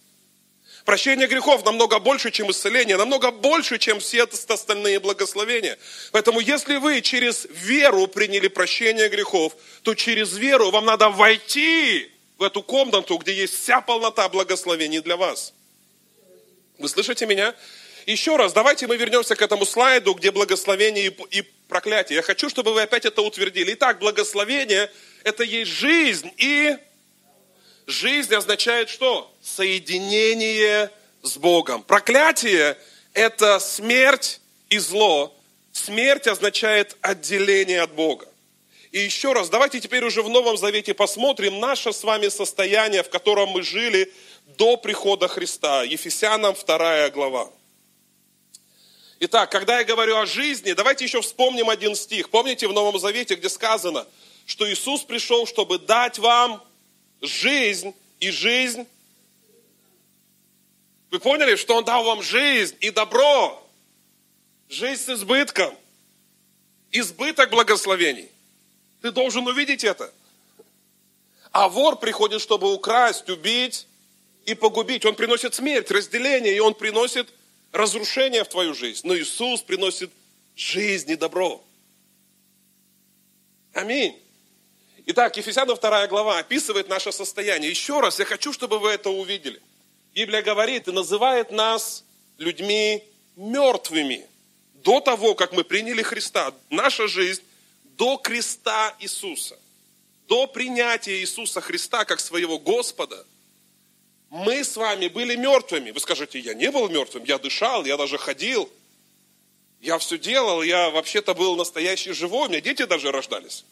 [0.84, 5.78] Прощение грехов намного больше, чем исцеление, намного больше, чем все остальные благословения.
[6.12, 12.42] Поэтому если вы через веру приняли прощение грехов, то через веру вам надо войти в
[12.42, 15.54] эту комнату, где есть вся полнота благословений для вас.
[16.78, 17.54] Вы слышите меня?
[18.04, 22.16] Еще раз, давайте мы вернемся к этому слайду, где благословение и, проклятие.
[22.16, 23.72] Я хочу, чтобы вы опять это утвердили.
[23.72, 24.90] Итак, благословение–
[25.24, 26.76] это есть жизнь и...
[27.86, 29.30] Жизнь означает что?
[29.42, 30.90] Соединение
[31.22, 31.82] с Богом.
[31.82, 32.78] Проклятие–
[33.12, 35.36] это смерть и зло.
[35.72, 38.26] Смерть означает отделение от Бога.
[38.90, 43.10] И еще раз, давайте теперь уже в Новом Завете посмотрим наше с вами состояние, в
[43.10, 44.12] котором мы жили
[44.56, 45.82] до прихода Христа.
[45.82, 47.50] Ефесянам 2 глава.
[49.20, 52.30] Итак, когда я говорю о жизни, давайте еще вспомним один стих.
[52.30, 54.06] Помните в Новом Завете, где сказано,
[54.46, 56.62] что Иисус пришел, чтобы дать вам
[57.26, 58.86] жизнь и жизнь.
[61.10, 63.60] Вы поняли, что Он дал вам жизнь и добро.
[64.68, 65.76] Жизнь с избытком.
[66.90, 68.30] Избыток благословений.
[69.02, 70.12] Ты должен увидеть это.
[71.52, 73.86] А вор приходит, чтобы украсть, убить
[74.44, 75.04] и погубить.
[75.04, 77.28] Он приносит смерть, разделение, и он приносит
[77.74, 80.10] разрушение в твою жизнь, но Иисус приносит
[80.56, 81.62] жизнь и добро.
[83.72, 84.23] Аминь.
[85.06, 87.70] Итак, Ефесянам 2 глава описывает наше состояние.
[87.70, 89.60] Еще раз, я хочу, чтобы вы это увидели.
[90.14, 92.04] Библия говорит и называет нас
[92.38, 93.04] людьми
[93.36, 94.26] мертвыми.
[94.74, 97.42] До того, как мы приняли Христа, наша жизнь
[97.96, 99.58] до креста Иисуса,
[100.28, 103.24] до принятия Иисуса Христа как своего Господа–
[104.34, 105.92] мы с вами были мертвыми.
[105.92, 108.68] Вы скажете, я не был мертвым, я дышал, я даже ходил,
[109.80, 113.64] я все делал, я вообще-то был настоящий живой, у меня дети даже рождались.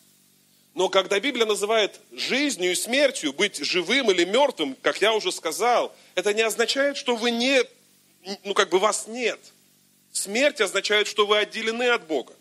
[0.75, 5.95] Но когда Библия называет жизнью и смертью, быть живым или мертвым, как я уже сказал,
[6.15, 7.63] это не означает, что вы не,
[8.45, 9.39] ну как бы вас нет.
[10.13, 12.35] Смерть означает, что вы отделены от Бога.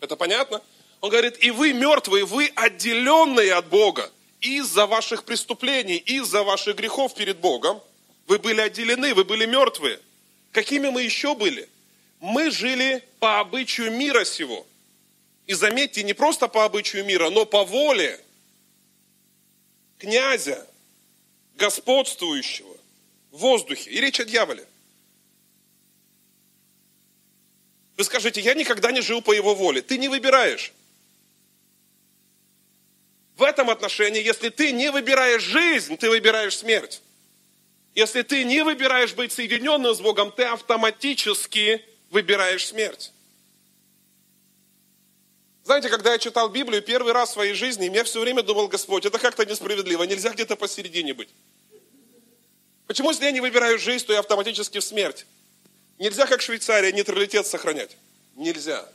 [0.00, 0.62] Это понятно?
[1.00, 4.10] Он говорит, и вы мертвые, вы отделенные от Бога
[4.40, 7.80] из-за ваших преступлений, из-за ваших грехов перед Богом,
[8.26, 10.00] вы были отделены, вы были мертвые.
[10.52, 11.68] Какими мы еще были?
[12.20, 14.66] Мы жили по обычаю мира сего.
[15.46, 18.20] И заметьте, не просто по обычаю мира, но по воле
[19.98, 20.66] князя,
[21.54, 22.76] господствующего
[23.30, 23.90] в воздухе.
[23.90, 24.66] И речь о дьяволе.
[27.96, 29.80] Вы скажете, я никогда не жил по его воле.
[29.82, 30.72] Ты не выбираешь.
[33.36, 37.02] В этом отношении, если ты не выбираешь жизнь, ты выбираешь смерть.
[37.94, 43.12] Если ты не выбираешь быть соединенным с Богом, ты автоматически выбираешь смерть.
[45.66, 49.04] Знаете, когда я читал Библию первый раз в своей жизни, я все время думал, Господь,
[49.04, 51.28] это как-то несправедливо, нельзя где-то посередине быть.
[52.86, 55.26] Почему, если я не выбираю жизнь, то я автоматически в смерть?
[55.98, 57.96] Нельзя, как Швейцария, нейтралитет сохранять.
[58.36, 58.88] Нельзя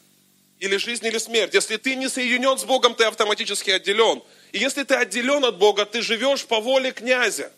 [0.59, 1.53] или жизнь, или смерть.
[1.53, 4.23] Если ты не соединен с Богом, ты автоматически отделен.
[4.53, 7.51] И если ты отделен от Бога, ты живешь по воле князя.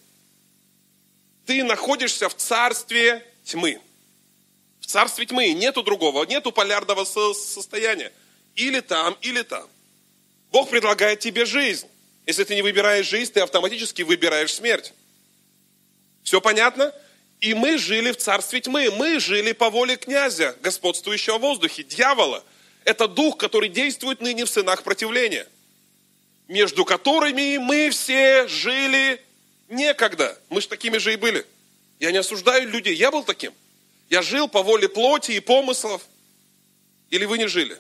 [1.45, 3.80] Ты находишься в царстве тьмы.
[4.80, 8.12] В царстве тьмы, нету другого, нету полярного состояния.
[8.56, 9.68] Или там, или там.
[10.52, 11.88] Бог предлагает тебе жизнь.
[12.26, 14.94] Если ты не выбираешь жизнь, ты автоматически выбираешь смерть.
[16.24, 16.94] Все понятно?
[17.42, 18.89] И мы жили в царстве тьмы.
[18.92, 22.44] Мы жили по воле князя, господствующего в воздухе, дьявола.
[22.86, 25.48] Это дух, который действует ныне в сынах противления.
[26.48, 29.22] Между которыми мы все жили
[29.68, 30.38] некогда.
[30.50, 31.46] Мы же такими же и были.
[32.00, 32.96] Я не осуждаю людей.
[32.96, 33.54] Я был таким.
[34.10, 36.04] Я жил по воле плоти и помыслов.
[37.10, 37.78] Или вы не жили?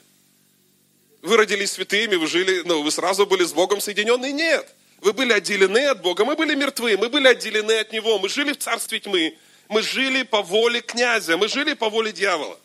[1.23, 4.33] Вы родились святыми, вы жили, ну, вы сразу были с Богом соединены?
[4.33, 4.75] Нет.
[4.99, 8.51] Вы были отделены от Бога, мы были мертвы, мы были отделены от Него, мы жили
[8.51, 9.37] в царстве тьмы,
[9.69, 12.59] мы жили по воле князя, мы жили по воле дьявола.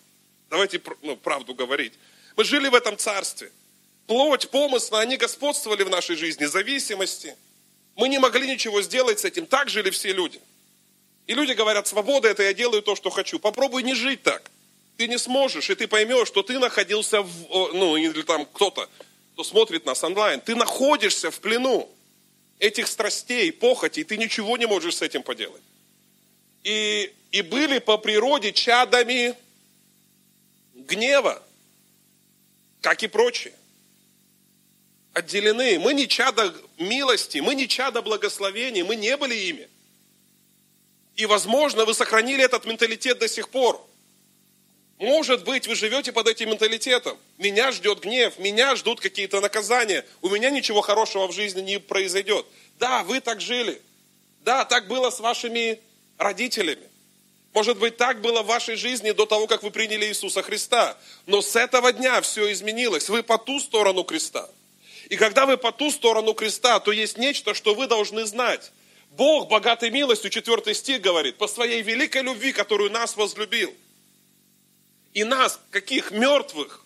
[0.50, 1.92] Давайте ну, правду говорить.
[2.36, 3.52] Мы жили в этом царстве.
[4.08, 7.36] Плоть, помыслы, они господствовали в нашей жизни, зависимости.
[7.94, 9.46] Мы не могли ничего сделать с этим.
[9.46, 10.40] Так жили все люди.
[11.28, 13.38] И люди говорят, свобода это я делаю то, что хочу.
[13.38, 14.50] Попробуй не жить так.
[14.98, 18.90] Ты не сможешь, и ты поймешь, что ты находился в, ну, или там кто-то,
[19.32, 21.88] кто смотрит нас онлайн, ты находишься в плену
[22.58, 25.62] этих страстей, похотей, ты ничего не можешь с этим поделать.
[26.64, 29.36] И, и были по природе чадами
[30.74, 31.40] гнева,
[32.80, 33.54] как и прочие.
[35.12, 35.78] Отделены.
[35.78, 39.68] Мы не чада милости, мы не чада благословения, мы не были ими.
[41.14, 43.87] И, возможно, вы сохранили этот менталитет до сих пор.
[44.98, 47.16] Может быть, вы живете под этим менталитетом.
[47.38, 50.04] Меня ждет гнев, меня ждут какие-то наказания.
[50.22, 52.44] У меня ничего хорошего в жизни не произойдет.
[52.80, 53.80] Да, вы так жили.
[54.42, 55.80] Да, так было с вашими
[56.16, 56.88] родителями.
[57.54, 60.98] Может быть, так было в вашей жизни до того, как вы приняли Иисуса Христа.
[61.26, 63.08] Но с этого дня все изменилось.
[63.08, 64.50] Вы по ту сторону креста.
[65.08, 68.72] И когда вы по ту сторону креста, то есть нечто, что вы должны знать.
[69.12, 73.72] Бог, богатый милостью, 4 стих говорит, по своей великой любви, которую нас возлюбил.
[75.18, 76.84] И нас, каких мертвых,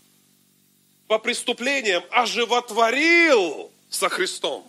[1.07, 4.66] по преступлениям оживотворил со Христом.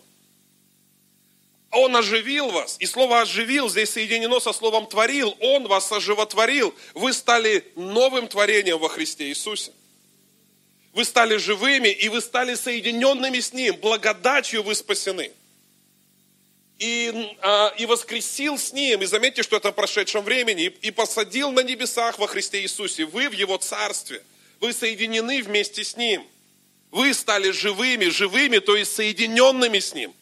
[1.72, 2.76] Он оживил вас.
[2.82, 5.38] И слово «оживил» здесь соединено со словом «творил».
[5.40, 6.76] Он вас оживотворил.
[6.94, 9.72] Вы стали новым творением во Христе Иисусе.
[10.92, 13.78] Вы стали живыми, и вы стали соединенными с Ним.
[13.78, 15.32] Благодатью вы спасены
[16.84, 20.92] и, а, и воскресил с Ним, и заметьте, что это в прошедшем времени, и, и
[20.92, 23.06] посадил на небесах во Христе Иисусе.
[23.06, 24.22] Вы в Его Царстве,
[24.60, 26.28] вы соединены вместе с Ним.
[26.92, 30.14] Вы стали живыми, живыми, то есть соединенными с Ним.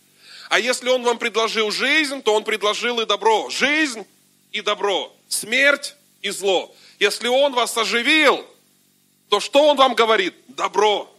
[0.50, 3.50] А если Он вам предложил жизнь, то Он предложил и добро.
[3.50, 4.06] Жизнь
[4.52, 6.76] и добро, смерть и зло.
[7.00, 8.46] Если Он вас оживил,
[9.30, 10.36] то что Он вам говорит?
[10.50, 11.12] Добро.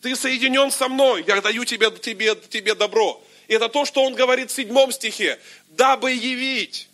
[0.00, 3.20] Ты соединен со мной, я даю тебе, тебе, тебе добро.
[3.48, 5.38] И это то, что он говорит в седьмом стихе.
[5.70, 6.88] Дабы явить,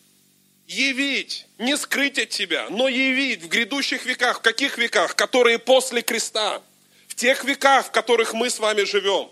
[0.69, 4.39] явить, не скрыть от тебя, но явить в грядущих веках.
[4.39, 5.17] В каких веках?
[5.17, 6.63] Которые после креста.
[7.09, 9.31] В тех веках, в которых мы с вами живем.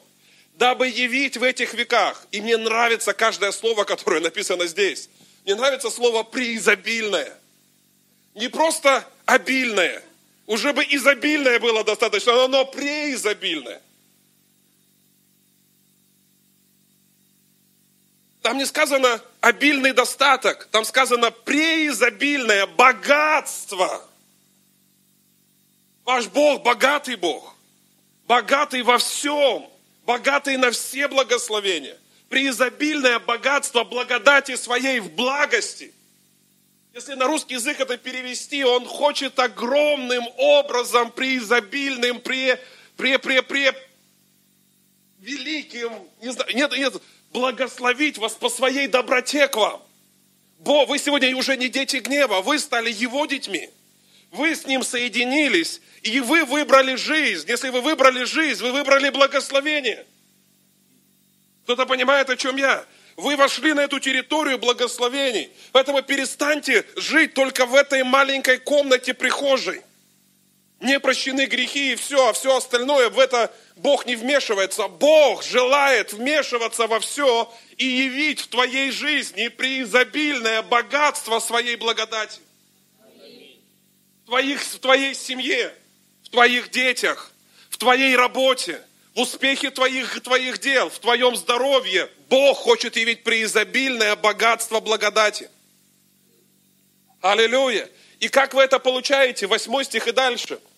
[0.55, 2.27] Дабы явить в этих веках.
[2.33, 5.09] И мне нравится каждое слово, которое написано здесь.
[5.45, 7.33] Мне нравится слово преизобильное.
[8.35, 10.03] Не просто обильное.
[10.47, 13.81] Уже бы изобильное было достаточно, но преизобильное.
[18.43, 24.05] Там не сказано обильный достаток, там сказано преизобильное богатство.
[26.05, 27.55] Ваш Бог богатый Бог,
[28.27, 29.71] богатый во всем,
[30.05, 31.97] богатый на все благословения,
[32.29, 35.95] преизобильное богатство благодати своей в благости.
[36.93, 42.61] Если на русский язык это перевести, он хочет огромным образом, преизобильным, пре,
[42.97, 43.73] пре, пре, пре,
[45.21, 46.95] великим, не знаю, нет, нет,
[47.33, 49.83] благословить вас по своей доброте к вам.
[50.59, 53.71] Бо вы сегодня уже не дети гнева, вы стали Его детьми.
[54.31, 57.49] Вы с Ним соединились, и вы выбрали жизнь.
[57.49, 60.07] Если вы выбрали жизнь, вы выбрали благословение.
[61.65, 62.85] Кто-то понимает, о чем я?
[63.17, 65.51] Вы вошли на эту территорию благословений.
[65.73, 69.83] Поэтому перестаньте жить только в этой маленькой комнате прихожей.
[70.83, 74.89] Не прощены грехи и все, а все остальное в это Бог не вмешивается.
[74.89, 82.41] Бог желает вмешиваться во все и явить в твоей жизни преизобильное богатство своей благодати.
[82.99, 85.73] В, твоих, в твоей семье,
[86.25, 87.31] в твоих детях,
[87.71, 88.83] в твоей работе,
[89.15, 92.11] в успехе твоих, твоих дел, в твоем здоровье.
[92.29, 95.49] Бог хочет явить преизобильное богатство благодати.
[97.21, 97.89] Аллилуйя.
[98.19, 99.47] И как вы это получаете?
[99.47, 100.59] Восьмой стих и дальше–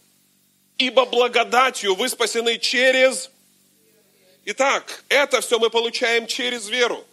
[0.79, 3.31] Ибо благодатью вы спасены через...
[4.45, 7.05] Итак, это все мы получаем через веру.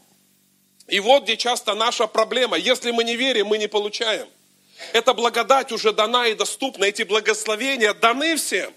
[0.88, 2.58] И вот где часто наша проблема.
[2.58, 4.28] Если мы не верим, мы не получаем.
[4.93, 8.74] Эта благодать уже дана и доступна, эти благословения даны всем.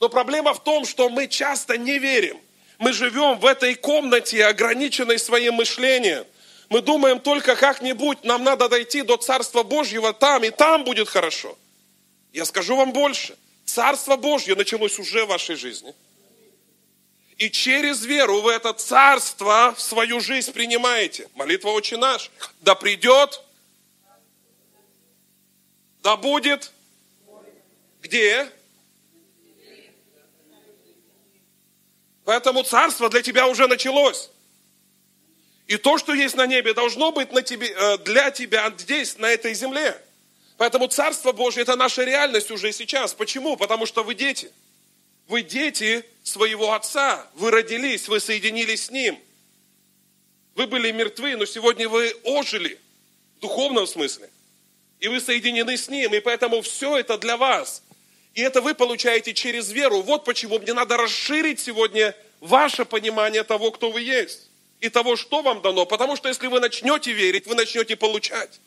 [0.00, 2.40] Но проблема в том, что мы часто не верим.
[2.78, 6.24] Мы живем в этой комнате, ограниченной своим мышлением.
[6.70, 11.56] Мы думаем только как-нибудь, нам надо дойти до Царства Божьего там, и там будет хорошо.
[12.32, 13.36] Я скажу вам больше.
[13.64, 15.94] Царство Божье началось уже в вашей жизни.
[17.36, 21.28] И через веру вы это царство в свою жизнь принимаете.
[21.34, 22.30] Молитва «Отче наш».
[22.60, 23.42] Да придет,
[26.02, 26.70] да будет,
[28.02, 28.48] где?
[32.24, 34.30] Поэтому царство для тебя уже началось.
[35.66, 39.30] И то, что есть на небе, должно быть на тебе, э, для тебя здесь, на
[39.30, 39.98] этой земле.
[40.56, 43.12] Поэтому Царство Божье– это наша реальность уже сейчас.
[43.14, 43.56] Почему?
[43.56, 44.52] Потому что вы дети.
[45.26, 47.26] Вы дети своего Отца.
[47.34, 49.18] Вы родились, вы соединились с Ним.
[50.54, 52.78] Вы были мертвы, но сегодня вы ожили
[53.36, 54.30] в духовном смысле.
[55.00, 56.14] И вы соединены с Ним.
[56.14, 57.82] И поэтому все это для вас.
[58.34, 60.02] И это вы получаете через веру.
[60.02, 64.48] Вот почему мне надо расширить сегодня ваше понимание того, кто вы есть
[64.80, 65.86] и того, что вам дано.
[65.86, 68.60] Потому что если вы начнете верить, вы начнете получать.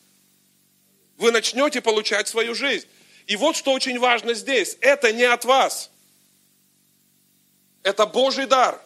[1.18, 2.88] Вы начнете получать свою жизнь.
[3.26, 4.78] И вот что очень важно здесь.
[4.80, 5.90] Это не от вас.
[7.84, 8.82] Это Божий дар.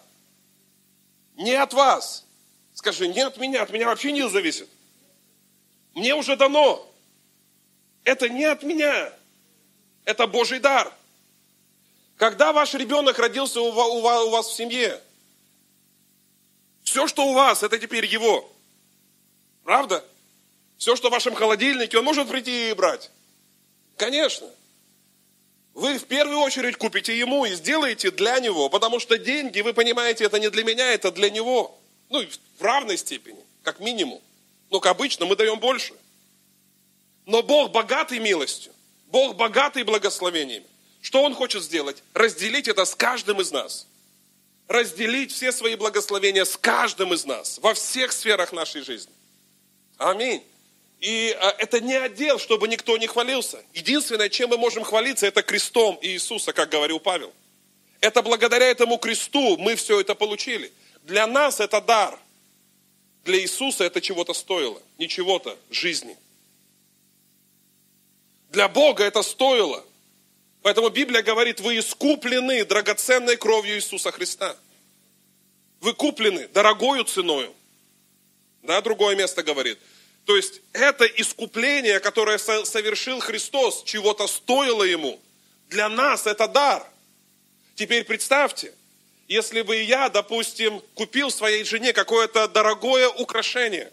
[1.35, 2.25] Не от вас.
[2.73, 4.69] Скажи, не от меня, от меня вообще не зависит.
[5.93, 6.89] Мне уже дано.
[8.03, 9.13] Это не от меня.
[10.05, 10.91] Это Божий дар.
[12.15, 15.01] Когда ваш ребенок родился у вас в семье,
[16.83, 18.51] все, что у вас, это теперь его.
[19.63, 20.03] Правда?
[20.81, 23.11] Все, что в вашем холодильнике, он может прийти и брать.
[23.97, 24.49] Конечно.
[25.75, 30.23] Вы в первую очередь купите ему и сделаете для него, потому что деньги, вы понимаете,
[30.23, 31.77] это не для меня, это для него.
[32.09, 32.25] Ну,
[32.57, 34.19] в равной степени, как минимум.
[34.71, 35.93] Но, как обычно, мы даем больше.
[37.27, 38.73] Но Бог богатый милостью,
[39.11, 40.65] Бог богатый благословениями.
[41.03, 42.01] Что Он хочет сделать?
[42.15, 43.85] Разделить это с каждым из нас
[44.67, 49.11] разделить все свои благословения с каждым из нас во всех сферах нашей жизни.
[49.97, 50.41] Аминь.
[51.01, 53.63] И а, это не отдел, чтобы никто не хвалился.
[53.73, 57.33] Единственное, чем мы можем хвалиться, это крестом Иисуса, как говорил Павел.
[58.01, 60.71] Это благодаря этому кресту мы все это получили.
[61.03, 62.17] Для нас это дар.
[63.25, 64.79] Для Иисуса это чего-то стоило.
[64.99, 66.15] Не чего-то, жизни.
[68.51, 69.83] Для Бога это стоило.
[70.61, 74.55] Поэтому Библия говорит, вы искуплены драгоценной кровью Иисуса Христа.
[75.79, 77.51] Вы куплены дорогою ценою.
[78.61, 79.79] Да, другое место говорит.
[80.31, 85.19] То есть это искупление, которое совершил Христос, чего-то стоило Ему.
[85.67, 86.87] Для нас это дар.
[87.75, 88.73] Теперь представьте,
[89.27, 93.91] если бы я, допустим, купил своей жене какое-то дорогое украшение,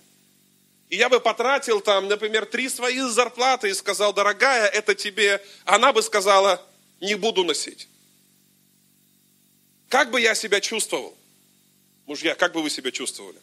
[0.90, 5.92] и я бы потратил там, например, три свои зарплаты и сказал, дорогая, это тебе, она
[5.92, 6.64] бы сказала,
[7.00, 7.88] не буду носить.
[9.88, 11.18] Как бы я себя чувствовал?
[12.06, 13.40] Мужья, как бы вы себя чувствовали?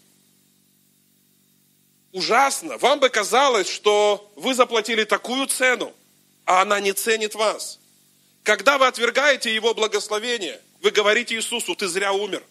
[2.16, 2.78] Ужасно.
[2.78, 5.94] Вам бы казалось, что вы заплатили такую цену,
[6.46, 7.78] а она не ценит вас.
[8.44, 12.42] Когда вы отвергаете Его благословение, вы говорите Иисусу, ты зря умер.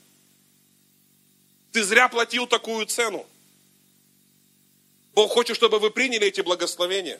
[1.72, 3.26] Ты зря платил такую цену.
[5.14, 7.18] Бог хочет, чтобы вы приняли эти благословения.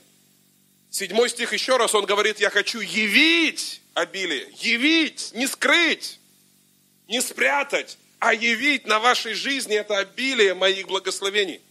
[0.90, 6.20] Седьмой стих еще раз, он говорит, я хочу явить обилие, явить, не скрыть,
[7.08, 11.62] не спрятать, а явить на вашей жизни это обилие моих благословений.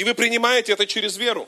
[0.00, 1.46] И вы принимаете это через веру.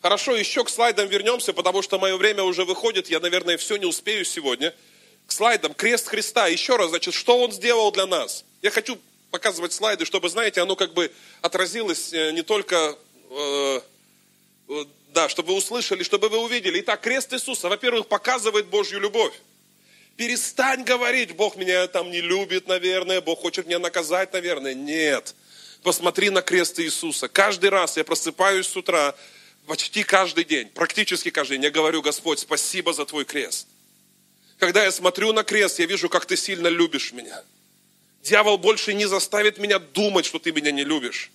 [0.00, 3.84] Хорошо, еще к слайдам вернемся, потому что мое время уже выходит, я, наверное, все не
[3.84, 4.74] успею сегодня.
[5.26, 6.46] К слайдам, крест Христа.
[6.46, 8.46] Еще раз, значит, что Он сделал для нас?
[8.62, 8.98] Я хочу
[9.30, 12.96] показывать слайды, чтобы, знаете, оно как бы отразилось э, не только,
[13.28, 13.80] э,
[14.70, 16.80] э, да, чтобы вы услышали, чтобы вы увидели.
[16.80, 19.34] Итак, крест Иисуса, во-первых, показывает Божью любовь.
[20.16, 24.72] Перестань говорить, Бог меня там не любит, наверное, Бог хочет меня наказать, наверное.
[24.72, 25.34] Нет.
[25.82, 27.28] Посмотри на крест Иисуса.
[27.28, 29.14] Каждый раз я просыпаюсь с утра,
[29.66, 33.66] почти каждый день, практически каждый день, я говорю, Господь, спасибо за Твой крест.
[34.58, 37.42] Когда я смотрю на крест, я вижу, как Ты сильно любишь меня.
[38.22, 41.30] Дьявол больше не заставит меня думать, что Ты меня не любишь.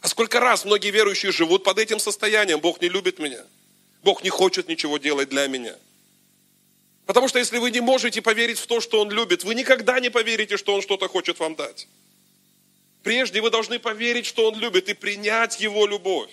[0.00, 3.44] А сколько раз многие верующие живут под этим состоянием, Бог не любит меня.
[4.04, 5.74] Бог не хочет ничего делать для меня.
[7.04, 10.10] Потому что если вы не можете поверить в то, что Он любит, вы никогда не
[10.10, 11.88] поверите, что Он что-то хочет вам дать.
[13.02, 16.30] Прежде вы должны поверить, что Он любит, и принять Его любовь.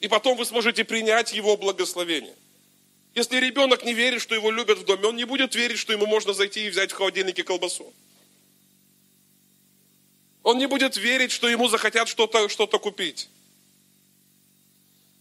[0.00, 2.34] И потом вы сможете принять Его благословение.
[3.14, 6.06] Если ребенок не верит, что его любят в доме, он не будет верить, что ему
[6.06, 7.92] можно зайти и взять в холодильнике колбасу.
[10.44, 13.28] Он не будет верить, что ему захотят что-то что купить.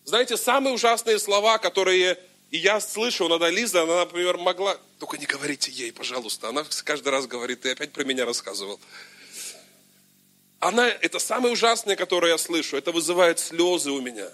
[0.04, 4.78] Знаете, самые ужасные слова, которые и я слышу, надо Лиза, она, например, могла...
[5.00, 6.50] Только не говорите ей, пожалуйста.
[6.50, 8.80] Она каждый раз говорит, ты опять про меня рассказывал.
[10.60, 12.78] Она, это самое ужасное, которое я слышу.
[12.78, 14.30] Это вызывает слезы у меня.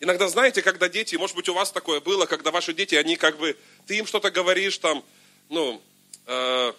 [0.00, 3.38] Иногда, знаете, когда дети, может быть, у вас такое было, когда ваши дети, они как
[3.38, 3.56] бы,
[3.86, 5.04] ты им что-то говоришь там,
[5.48, 5.82] ну,
[6.26, 6.72] э,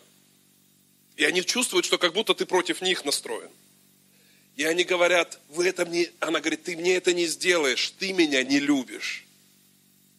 [1.18, 3.50] и они чувствуют, что как будто ты против них настроен.
[4.56, 8.44] И они говорят, вы это мне, она говорит, ты мне это не сделаешь, ты меня
[8.44, 9.26] не любишь.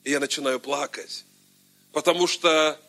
[0.04, 1.24] И я начинаю плакать,
[1.92, 2.80] потому что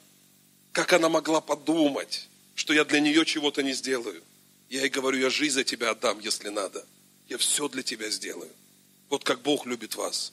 [0.72, 4.22] как она могла подумать, что я для нее чего-то не сделаю.
[4.72, 6.86] Я ей говорю, я жизнь за тебя отдам, если надо.
[7.28, 8.50] Я все для тебя сделаю.
[9.10, 10.32] Вот как Бог любит вас.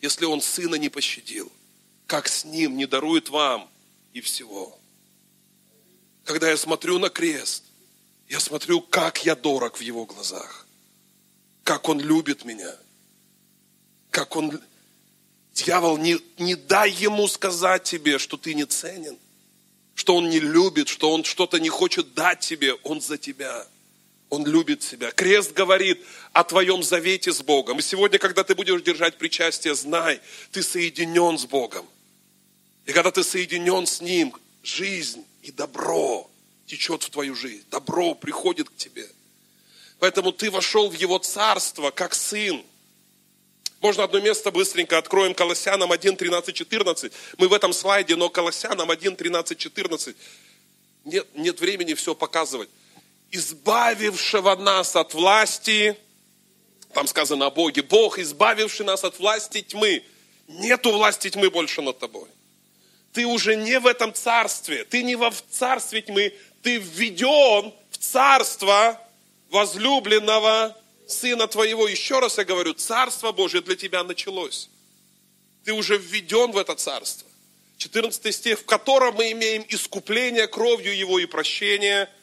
[0.00, 1.50] Если Он Сына не пощадил,
[2.06, 3.68] как с Ним не дарует вам
[4.12, 4.78] и всего.
[6.22, 7.64] Когда я смотрю на крест,
[8.28, 10.68] я смотрю, как я дорог в Его глазах.
[11.64, 12.72] Как Он любит меня.
[14.10, 14.62] Как Он...
[15.52, 19.18] Дьявол, не, не дай ему сказать тебе, что ты не ценен,
[19.96, 23.66] что он не любит, что он что-то не хочет дать тебе, он за тебя.
[24.30, 25.10] Он любит тебя.
[25.10, 26.00] Крест говорит
[26.32, 27.80] о твоем завете с Богом.
[27.80, 30.20] И сегодня, когда ты будешь держать причастие, знай,
[30.52, 31.84] ты соединен с Богом.
[32.86, 36.30] И когда ты соединен с Ним, жизнь и добро
[36.64, 37.64] течет в твою жизнь.
[37.72, 39.08] Добро приходит к тебе.
[39.98, 42.62] Поэтому ты вошел в Его царство, как сын.
[43.80, 47.12] Можно одно место быстренько откроем Колоссянам 1, 13, 14.
[47.36, 50.16] Мы в этом слайде, но Колоссянам 1, 13, 14.
[51.04, 52.70] Нет, нет времени все показывать
[53.30, 55.96] избавившего нас от власти,
[56.92, 60.02] там сказано о Боге, Бог, избавивший нас от власти тьмы.
[60.48, 62.28] Нету власти тьмы больше над тобой.
[63.12, 69.00] Ты уже не в этом царстве, ты не во царстве тьмы, ты введен в царство
[69.50, 70.76] возлюбленного
[71.06, 71.88] Сына Твоего.
[71.88, 74.68] Еще раз я говорю, Царство Божье для тебя началось.
[75.64, 77.28] Ты уже введен в это царство.
[77.78, 82.08] 14 стих, в котором мы имеем искупление кровью Его и прощение–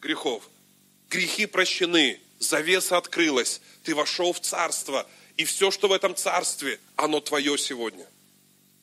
[0.00, 0.49] грехов.
[1.10, 5.06] Грехи прощены, завеса открылась, ты вошел в царство,
[5.36, 8.06] и все, что в этом царстве, оно твое сегодня.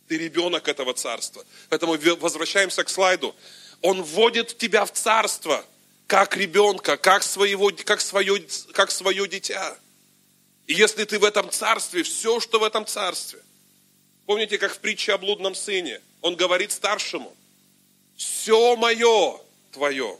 [0.09, 1.45] Ты ребенок этого царства.
[1.69, 3.33] Поэтому возвращаемся к слайду.
[3.81, 5.65] Он вводит тебя в царство,
[6.05, 9.77] как ребенка, как, своего, как, свое, как свое дитя.
[10.65, 13.39] И если ты в этом царстве, все, что в этом царстве.
[14.25, 17.33] Помните, как в притче о блудном сыне, он говорит старшему,
[18.17, 19.39] все мое
[19.71, 20.17] твое.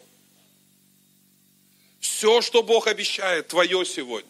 [2.00, 4.30] Все, что Бог обещает, твое сегодня.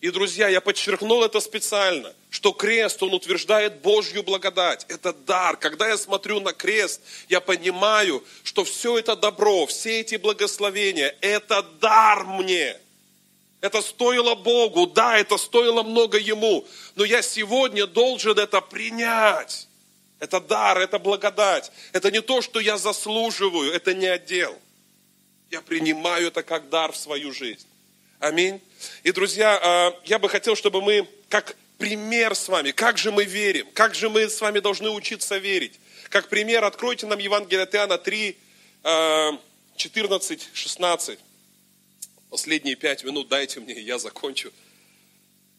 [0.00, 4.84] И, друзья, я подчеркнул это специально, что крест, он утверждает Божью благодать.
[4.88, 5.56] Это дар.
[5.56, 11.62] Когда я смотрю на крест, я понимаю, что все это добро, все эти благословения, это
[11.80, 12.76] дар мне.
[13.62, 16.66] Это стоило Богу, да, это стоило много Ему,
[16.96, 19.68] но я сегодня должен это принять.
[20.18, 21.72] Это дар, это благодать.
[21.92, 24.54] Это не то, что я заслуживаю, это не отдел.
[25.54, 27.64] Я принимаю это как дар в свою жизнь.
[28.18, 28.60] Аминь.
[29.04, 33.22] И, друзья, а, я бы хотел, чтобы мы, как пример с вами, как же мы
[33.22, 35.78] верим, как же мы с вами должны учиться верить.
[36.08, 38.36] Как пример, откройте нам Евангелие от Иоанна 3,
[39.76, 41.18] 14, 16.
[42.30, 44.52] Последние пять минут дайте мне, я закончу.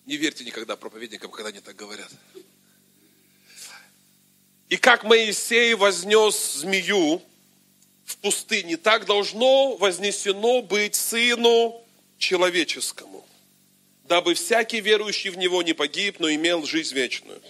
[0.05, 2.11] Не верьте никогда проповедникам, когда они так говорят.
[4.67, 7.21] И как Моисей вознес змею
[8.05, 11.81] в пустыне, так должно вознесено быть Сыну
[12.17, 13.25] Человеческому,
[14.07, 17.41] дабы всякий верующий в Него не погиб, но имел жизнь вечную.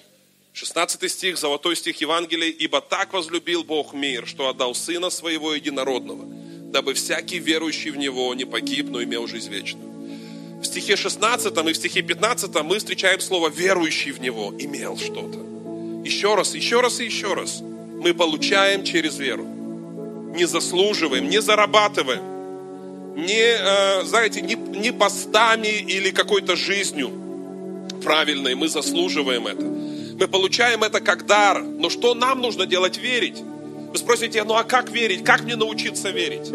[0.54, 2.50] 16 стих, золотой стих Евангелия.
[2.50, 6.26] «Ибо так возлюбил Бог мир, что отдал Сына Своего Единородного,
[6.72, 9.92] дабы всякий верующий в Него не погиб, но имел жизнь вечную».
[10.62, 15.40] В стихе 16 и в стихе 15 мы встречаем слово «верующий в Него» имел что-то.
[16.06, 17.60] Еще раз, еще раз и еще раз.
[17.62, 19.55] Мы получаем через веру
[20.36, 22.36] не заслуживаем, не зарабатываем,
[23.16, 27.12] не, э, знаете, не, не постами или какой-то жизнью
[28.04, 29.64] правильной, мы заслуживаем это.
[29.64, 31.64] Мы получаем это как дар.
[31.64, 32.98] Но что нам нужно делать?
[32.98, 33.42] Верить.
[33.92, 35.24] Вы спросите, ну а как верить?
[35.24, 36.52] Как мне научиться верить?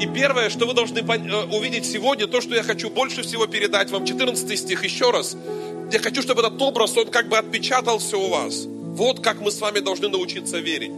[0.00, 3.90] И первое, что вы должны э, увидеть сегодня, то, что я хочу больше всего передать
[3.90, 5.36] вам, 14 стих еще раз.
[5.92, 8.64] Я хочу, чтобы этот образ, он как бы отпечатался у вас.
[8.66, 10.92] Вот как мы с вами должны научиться верить.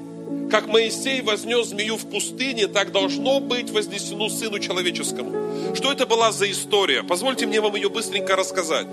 [0.51, 5.75] Как Моисей вознес змею в пустыне, так должно быть вознесено Сыну Человеческому.
[5.75, 7.03] Что это была за история?
[7.03, 8.87] Позвольте мне вам ее быстренько рассказать.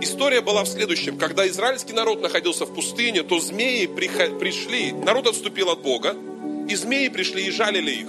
[0.00, 1.16] История была в следующем.
[1.16, 6.16] Когда израильский народ находился в пустыне, то змеи пришли, народ отступил от Бога,
[6.68, 8.08] и змеи пришли и жалили их.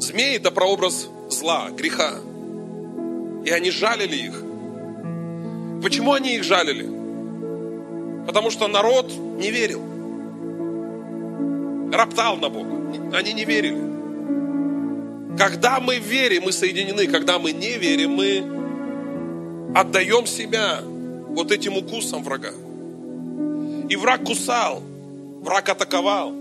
[0.00, 2.18] Змеи– это прообраз зла, греха.
[3.44, 4.42] И они жалили их.
[5.82, 6.88] Почему они их жалили?
[8.26, 9.82] Потому что народ не верил.
[11.92, 13.16] Роптал на Бога.
[13.16, 13.78] Они не верили.
[15.38, 17.06] Когда мы верим, мы соединены.
[17.06, 18.44] Когда мы не верим, мы
[19.74, 22.52] отдаем себя вот этим укусам врага.
[23.88, 24.82] И враг кусал,
[25.40, 26.34] враг атаковал.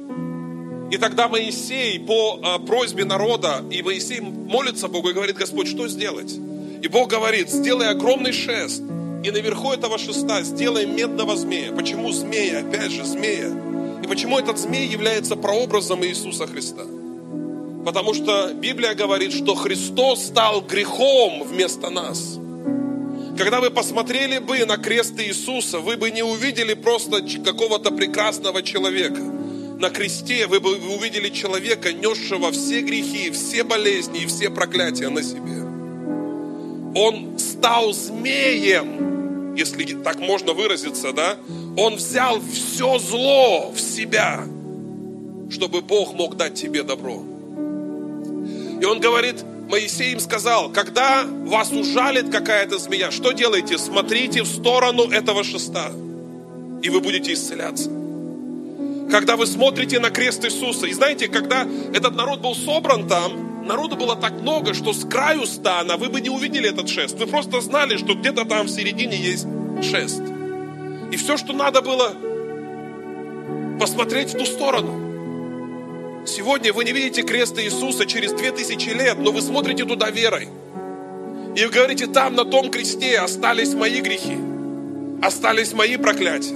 [0.90, 5.88] И тогда Моисей по э, просьбе народа, и Моисей молится Богу и говорит, Господь, что
[5.88, 6.34] сделать?
[6.82, 8.82] И Бог говорит, сделай огромный шест,
[9.24, 11.74] и наверху этого шеста сделай медного змея.
[11.74, 12.60] Почему змея?
[12.60, 13.52] Опять же, змея.
[14.08, 16.84] И почему этот змей является прообразом Иисуса Христа?
[17.86, 22.40] Потому что Библия говорит, что Христос стал грехом вместо нас.
[23.38, 29.20] Когда вы посмотрели бы на крест Иисуса, вы бы не увидели просто какого-то прекрасного человека.
[29.22, 35.22] На кресте вы бы увидели человека, несшего все грехи, все болезни и все проклятия на
[35.22, 35.64] себе.
[36.96, 41.36] Он стал змеем, если так можно выразиться, да?
[41.78, 44.44] Он взял все зло в себя,
[45.52, 47.24] чтобы Бог мог дать тебе добро.
[48.82, 53.78] И он говорит, Моисей им сказал, когда вас ужалит какая-то змея, что делаете?
[53.78, 55.92] Смотрите в сторону этого шеста,
[56.82, 57.92] и вы будете исцеляться.
[59.12, 63.96] Когда вы смотрите на крест Иисуса, и знаете, когда этот народ был собран там, народу
[63.96, 67.20] было так много, что с краю стана вы бы не увидели этот шест.
[67.20, 69.46] Вы просто знали, что где-то там в середине есть
[69.84, 70.22] шест.
[71.12, 72.14] И все, что надо было,
[73.80, 76.26] посмотреть в ту сторону.
[76.26, 80.50] Сегодня вы не видите креста Иисуса через две тысячи лет, но вы смотрите туда верой.
[81.56, 84.38] И вы говорите, там на том кресте остались мои грехи,
[85.22, 86.56] остались мои проклятия,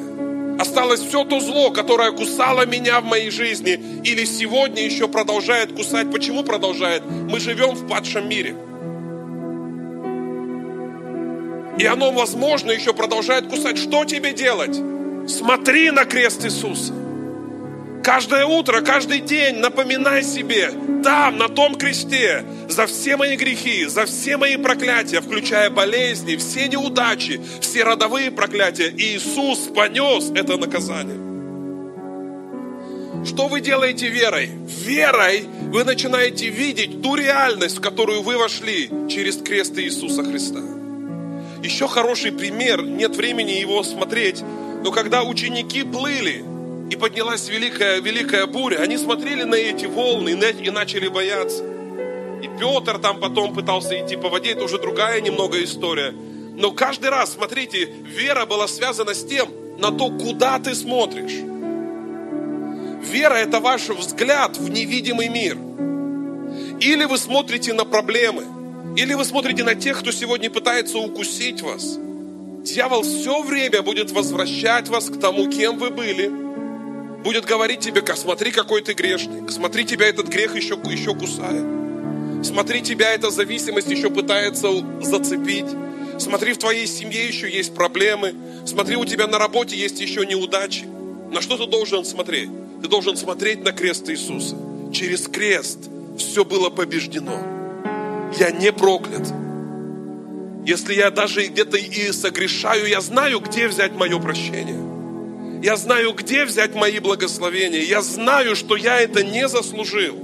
[0.59, 6.11] осталось все то зло, которое кусало меня в моей жизни, или сегодня еще продолжает кусать.
[6.11, 7.03] Почему продолжает?
[7.09, 8.55] Мы живем в падшем мире.
[11.77, 13.77] И оно, возможно, еще продолжает кусать.
[13.77, 14.77] Что тебе делать?
[15.27, 16.93] Смотри на крест Иисуса.
[18.03, 20.71] Каждое утро, каждый день напоминай себе,
[21.03, 26.67] там, на том кресте, за все мои грехи, за все мои проклятия, включая болезни, все
[26.67, 31.31] неудачи, все родовые проклятия, Иисус понес это наказание.
[33.23, 34.49] Что вы делаете верой?
[34.65, 40.80] Верой вы начинаете видеть ту реальность, в которую вы вошли через крест Иисуса Христа.
[41.63, 44.41] Еще хороший пример, нет времени его смотреть,
[44.83, 46.43] но когда ученики плыли,
[46.91, 51.63] и поднялась великая, великая буря, они смотрели на эти волны и начали бояться.
[52.43, 56.11] И Петр там потом пытался идти по воде, это уже другая немного история.
[56.11, 61.39] Но каждый раз, смотрите, вера была связана с тем, на то, куда ты смотришь.
[63.03, 65.57] Вера– это ваш взгляд в невидимый мир.
[66.81, 68.43] Или вы смотрите на проблемы,
[68.95, 71.97] или вы смотрите на тех, кто сегодня пытается укусить вас.
[72.63, 76.29] Дьявол все время будет возвращать вас к тому, кем вы были,
[77.23, 81.65] будет говорить тебе, смотри, какой ты грешник, смотри, тебя этот грех еще, еще кусает.
[82.43, 84.67] Смотри, тебя эта зависимость еще пытается
[85.01, 85.67] зацепить.
[86.17, 88.33] Смотри, в твоей семье еще есть проблемы.
[88.65, 90.85] Смотри, у тебя на работе есть еще неудачи.
[91.31, 92.49] На что ты должен смотреть?
[92.81, 94.55] Ты должен смотреть на крест Иисуса.
[94.91, 95.79] Через крест
[96.17, 97.60] все было побеждено.
[98.37, 99.27] Я не проклят.
[100.65, 105.61] Если я даже где-то и согрешаю, я знаю, где взять мое прощение.
[105.63, 107.81] Я знаю, где взять мои благословения.
[107.81, 110.15] Я знаю, что я это не заслужил.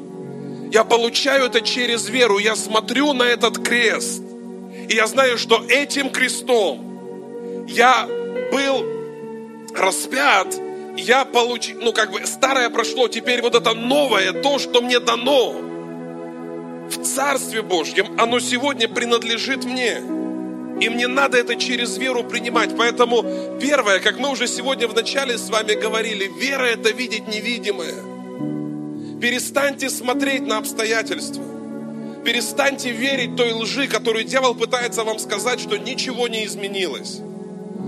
[0.71, 2.39] Я получаю это через веру.
[2.39, 4.21] Я смотрю на этот крест.
[4.89, 8.07] И я знаю, что этим крестом я
[8.51, 8.85] был
[9.75, 10.55] распят.
[10.95, 15.55] Я получил, ну как бы старое прошло, теперь вот это новое, то, что мне дано
[16.89, 20.01] в Царстве Божьем, оно сегодня принадлежит мне.
[20.79, 22.77] И мне надо это через веру принимать.
[22.77, 23.25] Поэтому
[23.59, 27.95] первое, как мы уже сегодня вначале с вами говорили, вера это видеть невидимое.
[29.19, 31.43] Перестаньте смотреть на обстоятельства.
[32.23, 37.19] Перестаньте верить той лжи, которую дьявол пытается вам сказать, что ничего не изменилось.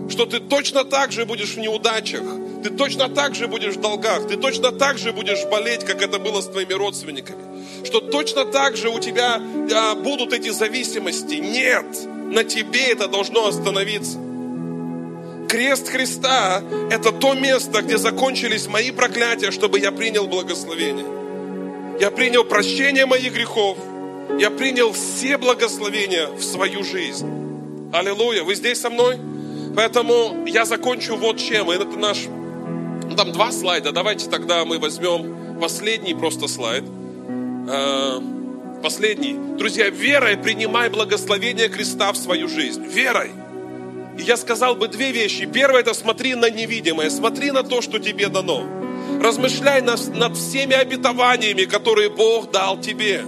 [0.09, 2.23] Что ты точно так же будешь в неудачах,
[2.63, 6.19] ты точно так же будешь в долгах, ты точно так же будешь болеть, как это
[6.19, 7.85] было с твоими родственниками.
[7.85, 9.41] Что точно так же у тебя
[9.73, 11.35] а, будут эти зависимости.
[11.35, 11.85] Нет!
[12.29, 14.19] на тебе это должно остановиться.
[15.47, 21.05] Крест Христа– это то место, где закончились мои проклятия, чтобы я принял благословение.
[21.99, 23.77] Я принял прощение моих грехов.
[24.39, 27.27] Я принял все благословения в свою жизнь.
[27.91, 28.43] Аллилуйя.
[28.43, 29.17] Вы здесь со мной?
[29.75, 31.71] Поэтому я закончу вот чем.
[31.71, 32.27] Это наш,
[33.09, 33.91] ну, там два слайда.
[33.91, 36.83] Давайте тогда мы возьмем последний просто слайд.
[37.67, 38.21] А,
[38.81, 39.35] Последний.
[39.57, 42.85] Друзья, верой принимай благословение креста в свою жизнь.
[42.85, 43.31] Верой.
[44.17, 45.45] И я сказал бы две вещи.
[45.45, 48.65] Первое, это смотри на невидимое, смотри на то, что тебе дано.
[49.21, 53.23] Размышляй над всеми обетованиями, которые Бог дал тебе.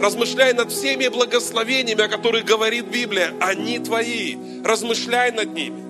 [0.00, 3.32] Размышляй над всеми благословениями, о которых говорит Библия.
[3.40, 4.36] Они твои.
[4.64, 5.89] Размышляй над ними.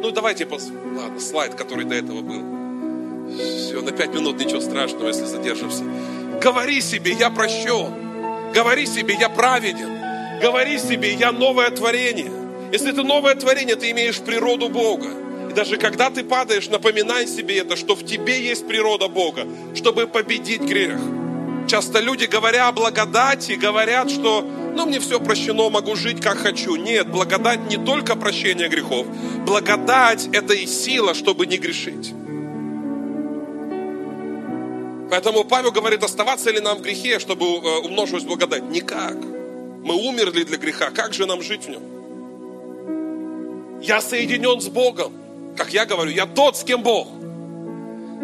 [0.00, 0.68] Ну, давайте, пос...
[0.96, 3.36] ладно, слайд, который до этого был.
[3.36, 5.84] Все, на пять минут ничего страшного, если задержимся.
[6.42, 8.52] Говори себе, я прощен.
[8.54, 10.40] Говори себе, я праведен.
[10.40, 12.30] Говори себе, я новое творение.
[12.72, 15.08] Если ты новое творение, ты имеешь природу Бога.
[15.50, 20.06] И даже когда ты падаешь, напоминай себе это, что в тебе есть природа Бога, чтобы
[20.06, 20.98] победить грех.
[21.68, 24.44] Часто люди, говоря о благодати, говорят, что
[24.74, 26.76] ну мне все прощено, могу жить как хочу.
[26.76, 29.06] Нет, благодать не только прощение грехов.
[29.46, 32.12] Благодать– это и сила, чтобы не грешить.
[35.10, 38.62] Поэтому Павел говорит, оставаться ли нам в грехе, чтобы э, умножилась благодать?
[38.70, 39.16] Никак.
[39.16, 41.82] Мы умерли для греха, как же нам жить в нем?
[43.82, 45.12] Я соединен с Богом.
[45.56, 47.08] Как я говорю, я тот, с кем Бог.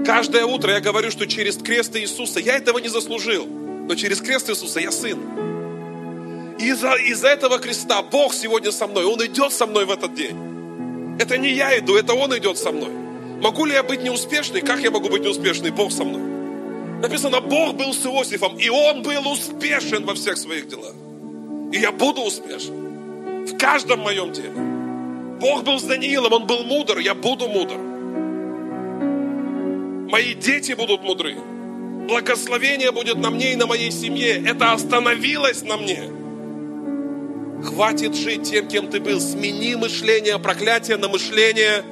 [0.05, 4.49] Каждое утро я говорю, что через крест Иисуса я этого не заслужил, но через крест
[4.51, 5.19] Иисуса я сын.
[6.59, 11.17] Из-за из этого креста Бог сегодня со мной, Он идет со мной в этот день.
[11.19, 12.91] Это не я иду, это Он идет со мной.
[13.41, 14.63] Могу ли я быть неуспешной?
[14.63, 15.71] Как я могу быть неуспешной?
[15.71, 16.23] Бог со мной.
[17.03, 20.95] Написано, Бог был с Иосифом, и он был успешен во всех своих делах.
[21.73, 24.53] И я буду успешен в каждом моем деле.
[25.41, 27.77] Бог был с Даниилом, он был мудр, я буду мудр.
[30.11, 31.37] Мои дети будут мудры.
[32.09, 34.43] Благословение будет на мне и на моей семье.
[34.47, 36.05] Это остановилось на мне.
[37.67, 39.21] Хватит жить тем, кем ты был.
[39.21, 41.83] Смени мышление, проклятие на мышление.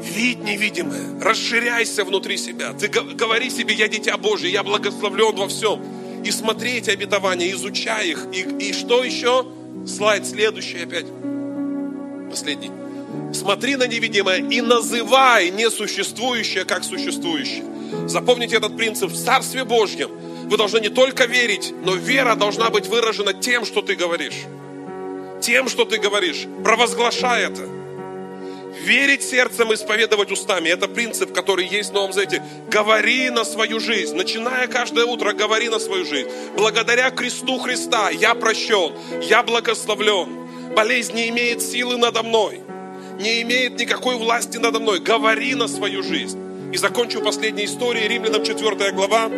[0.00, 1.20] Видь невидимое.
[1.20, 2.72] Расширяйся внутри себя.
[2.72, 5.82] Ты говори себе, я дитя Божье, я благословлен во всем.
[6.24, 8.26] И смотри эти обетования, изучай их.
[8.32, 9.46] И, и что еще?
[9.86, 11.06] Слайд следующий опять.
[12.30, 12.70] Последний.
[13.34, 17.64] Смотри на невидимое и называй несуществующее как существующее.
[18.06, 19.10] Запомните этот принцип.
[19.10, 20.10] В Царстве Божьем
[20.52, 24.34] вы должны не только верить, но вера должна быть выражена тем, что ты говоришь.
[25.40, 26.46] Тем, что ты говоришь.
[26.62, 27.62] Провозглашай это.
[28.82, 30.68] Верить сердцем, исповедовать устами.
[30.68, 32.42] Это принцип, который есть в Новом Завете.
[32.70, 34.14] Говори на свою жизнь.
[34.14, 36.28] Начиная каждое утро, говори на свою жизнь.
[36.54, 38.92] Благодаря кресту Христа я прощен,
[39.22, 40.74] я благословлен.
[40.76, 42.60] Болезнь не имеет силы надо мной
[43.18, 44.98] не имеет никакой власти надо мной.
[44.98, 46.38] Говори на свою жизнь.
[46.72, 49.30] И закончу последней историей, Римлянам 4 глава.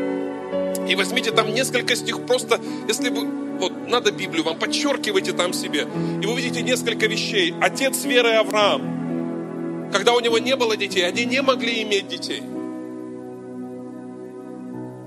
[0.89, 3.27] И возьмите там несколько стих, просто, если вы,
[3.59, 5.87] вот, надо Библию вам, подчеркивайте там себе.
[6.23, 7.55] И вы видите несколько вещей.
[7.61, 12.43] Отец веры Авраам, когда у него не было детей, они не могли иметь детей.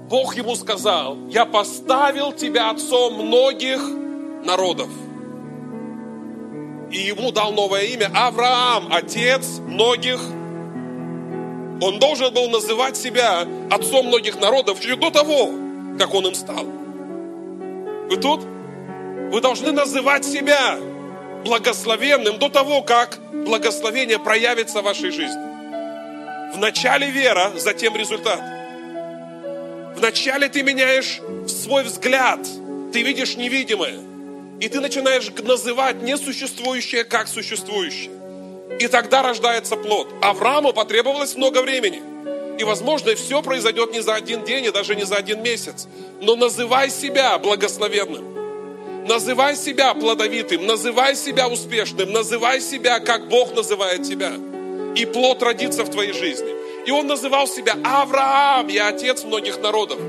[0.09, 3.81] Бог ему сказал, я поставил тебя отцом многих
[4.45, 4.89] народов
[6.91, 10.19] и ему дал новое имя Авраам, отец многих.
[11.79, 15.51] Он должен был называть себя отцом многих народов еще до того,
[15.97, 16.65] как он им стал.
[18.09, 18.41] Вы тут?
[19.31, 20.77] Вы должны называть себя
[21.43, 26.55] благословенным до того, как благословение проявится в вашей жизни.
[26.55, 28.41] Вначале вера, затем результат.
[29.95, 32.39] Вначале ты меняешь свой взгляд,
[32.93, 33.99] ты видишь невидимое.
[34.59, 38.11] И ты начинаешь называть несуществующее как существующее.
[38.79, 40.07] И тогда рождается плод.
[40.21, 42.01] Аврааму потребовалось много времени.
[42.57, 45.87] И, возможно, все произойдет не за один день и даже не за один месяц.
[46.21, 49.05] Но называй себя благословенным.
[49.07, 54.33] Называй себя плодовитым, называй себя успешным, называй себя, как Бог называет тебя.
[54.95, 56.49] И плод родится в твоей жизни.
[56.85, 59.99] И он называл себя Авраам, я отец многих народов.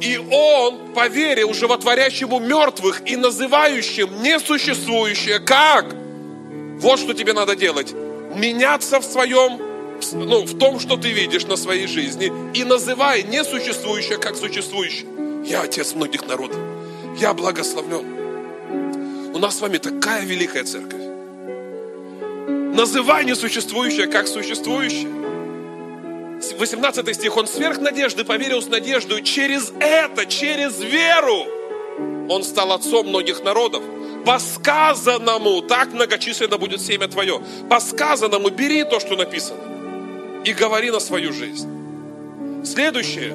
[0.00, 5.94] И он, по вере уже животворящему мертвых и называющим несуществующее, как?
[6.78, 7.92] Вот что тебе надо делать.
[8.34, 9.60] Меняться в своем,
[10.12, 15.06] ну, в том, что ты видишь на своей жизни, и называй несуществующее как существующее.
[15.44, 16.58] Я отец многих народов.
[17.18, 19.34] Я благословлен.
[19.34, 21.00] У нас с вами такая великая церковь.
[22.74, 25.08] Называй несуществующее как существующее.
[26.58, 31.46] 18 стих, он сверх надежды поверил с надеждой, через это, через веру,
[32.28, 33.82] он стал отцом многих народов.
[34.24, 37.40] По сказанному, так многочисленно будет семя твое.
[37.68, 39.69] По сказанному бери то, что написано,
[40.44, 41.68] и говори на свою жизнь.
[42.64, 43.32] Следующее.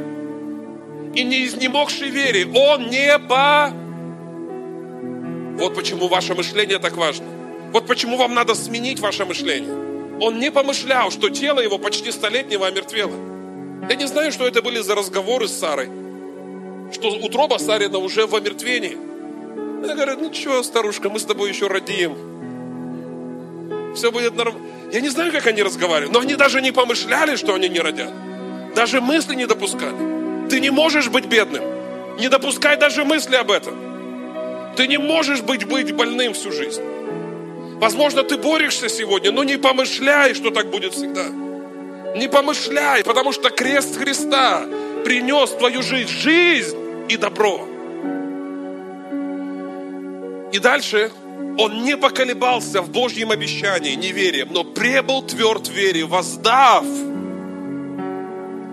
[1.14, 3.72] И не изнемогший вере, он не по...
[5.58, 7.26] Вот почему ваше мышление так важно.
[7.72, 9.74] Вот почему вам надо сменить ваше мышление.
[10.20, 13.16] Он не помышлял, что тело его почти столетнего омертвело.
[13.90, 15.90] Я не знаю, что это были за разговоры с Сарой.
[16.92, 18.98] Что утроба Сарина уже в омертвении.
[19.84, 22.16] Она говорит, ну что, старушка, мы с тобой еще родим.
[23.96, 24.75] все будет нормально.
[24.92, 28.12] Я не знаю, как они разговаривали, но они даже не помышляли, что они не родят.
[28.76, 30.48] Даже мысли не допускали.
[30.50, 31.64] Ты не можешь быть бедным.
[32.18, 34.76] Не допускай даже мысли об этом.
[34.76, 36.82] Ты не можешь быть, быть больным всю жизнь.
[37.80, 41.26] Возможно, ты борешься сегодня, но не помышляй, что так будет всегда.
[42.16, 44.66] Не помышляй, потому что крест Христа
[45.04, 46.78] принес в твою жизнь жизнь
[47.10, 47.68] и добро.
[50.54, 51.12] И дальше
[51.58, 56.86] он не поколебался в Божьем обещании неверием, но пребыл тверд в вере, воздав.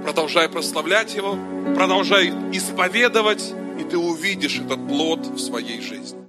[0.05, 1.39] Продолжай прославлять Его,
[1.77, 6.22] продолжай исповедовать, и ты увидишь этот плод в своей жизни.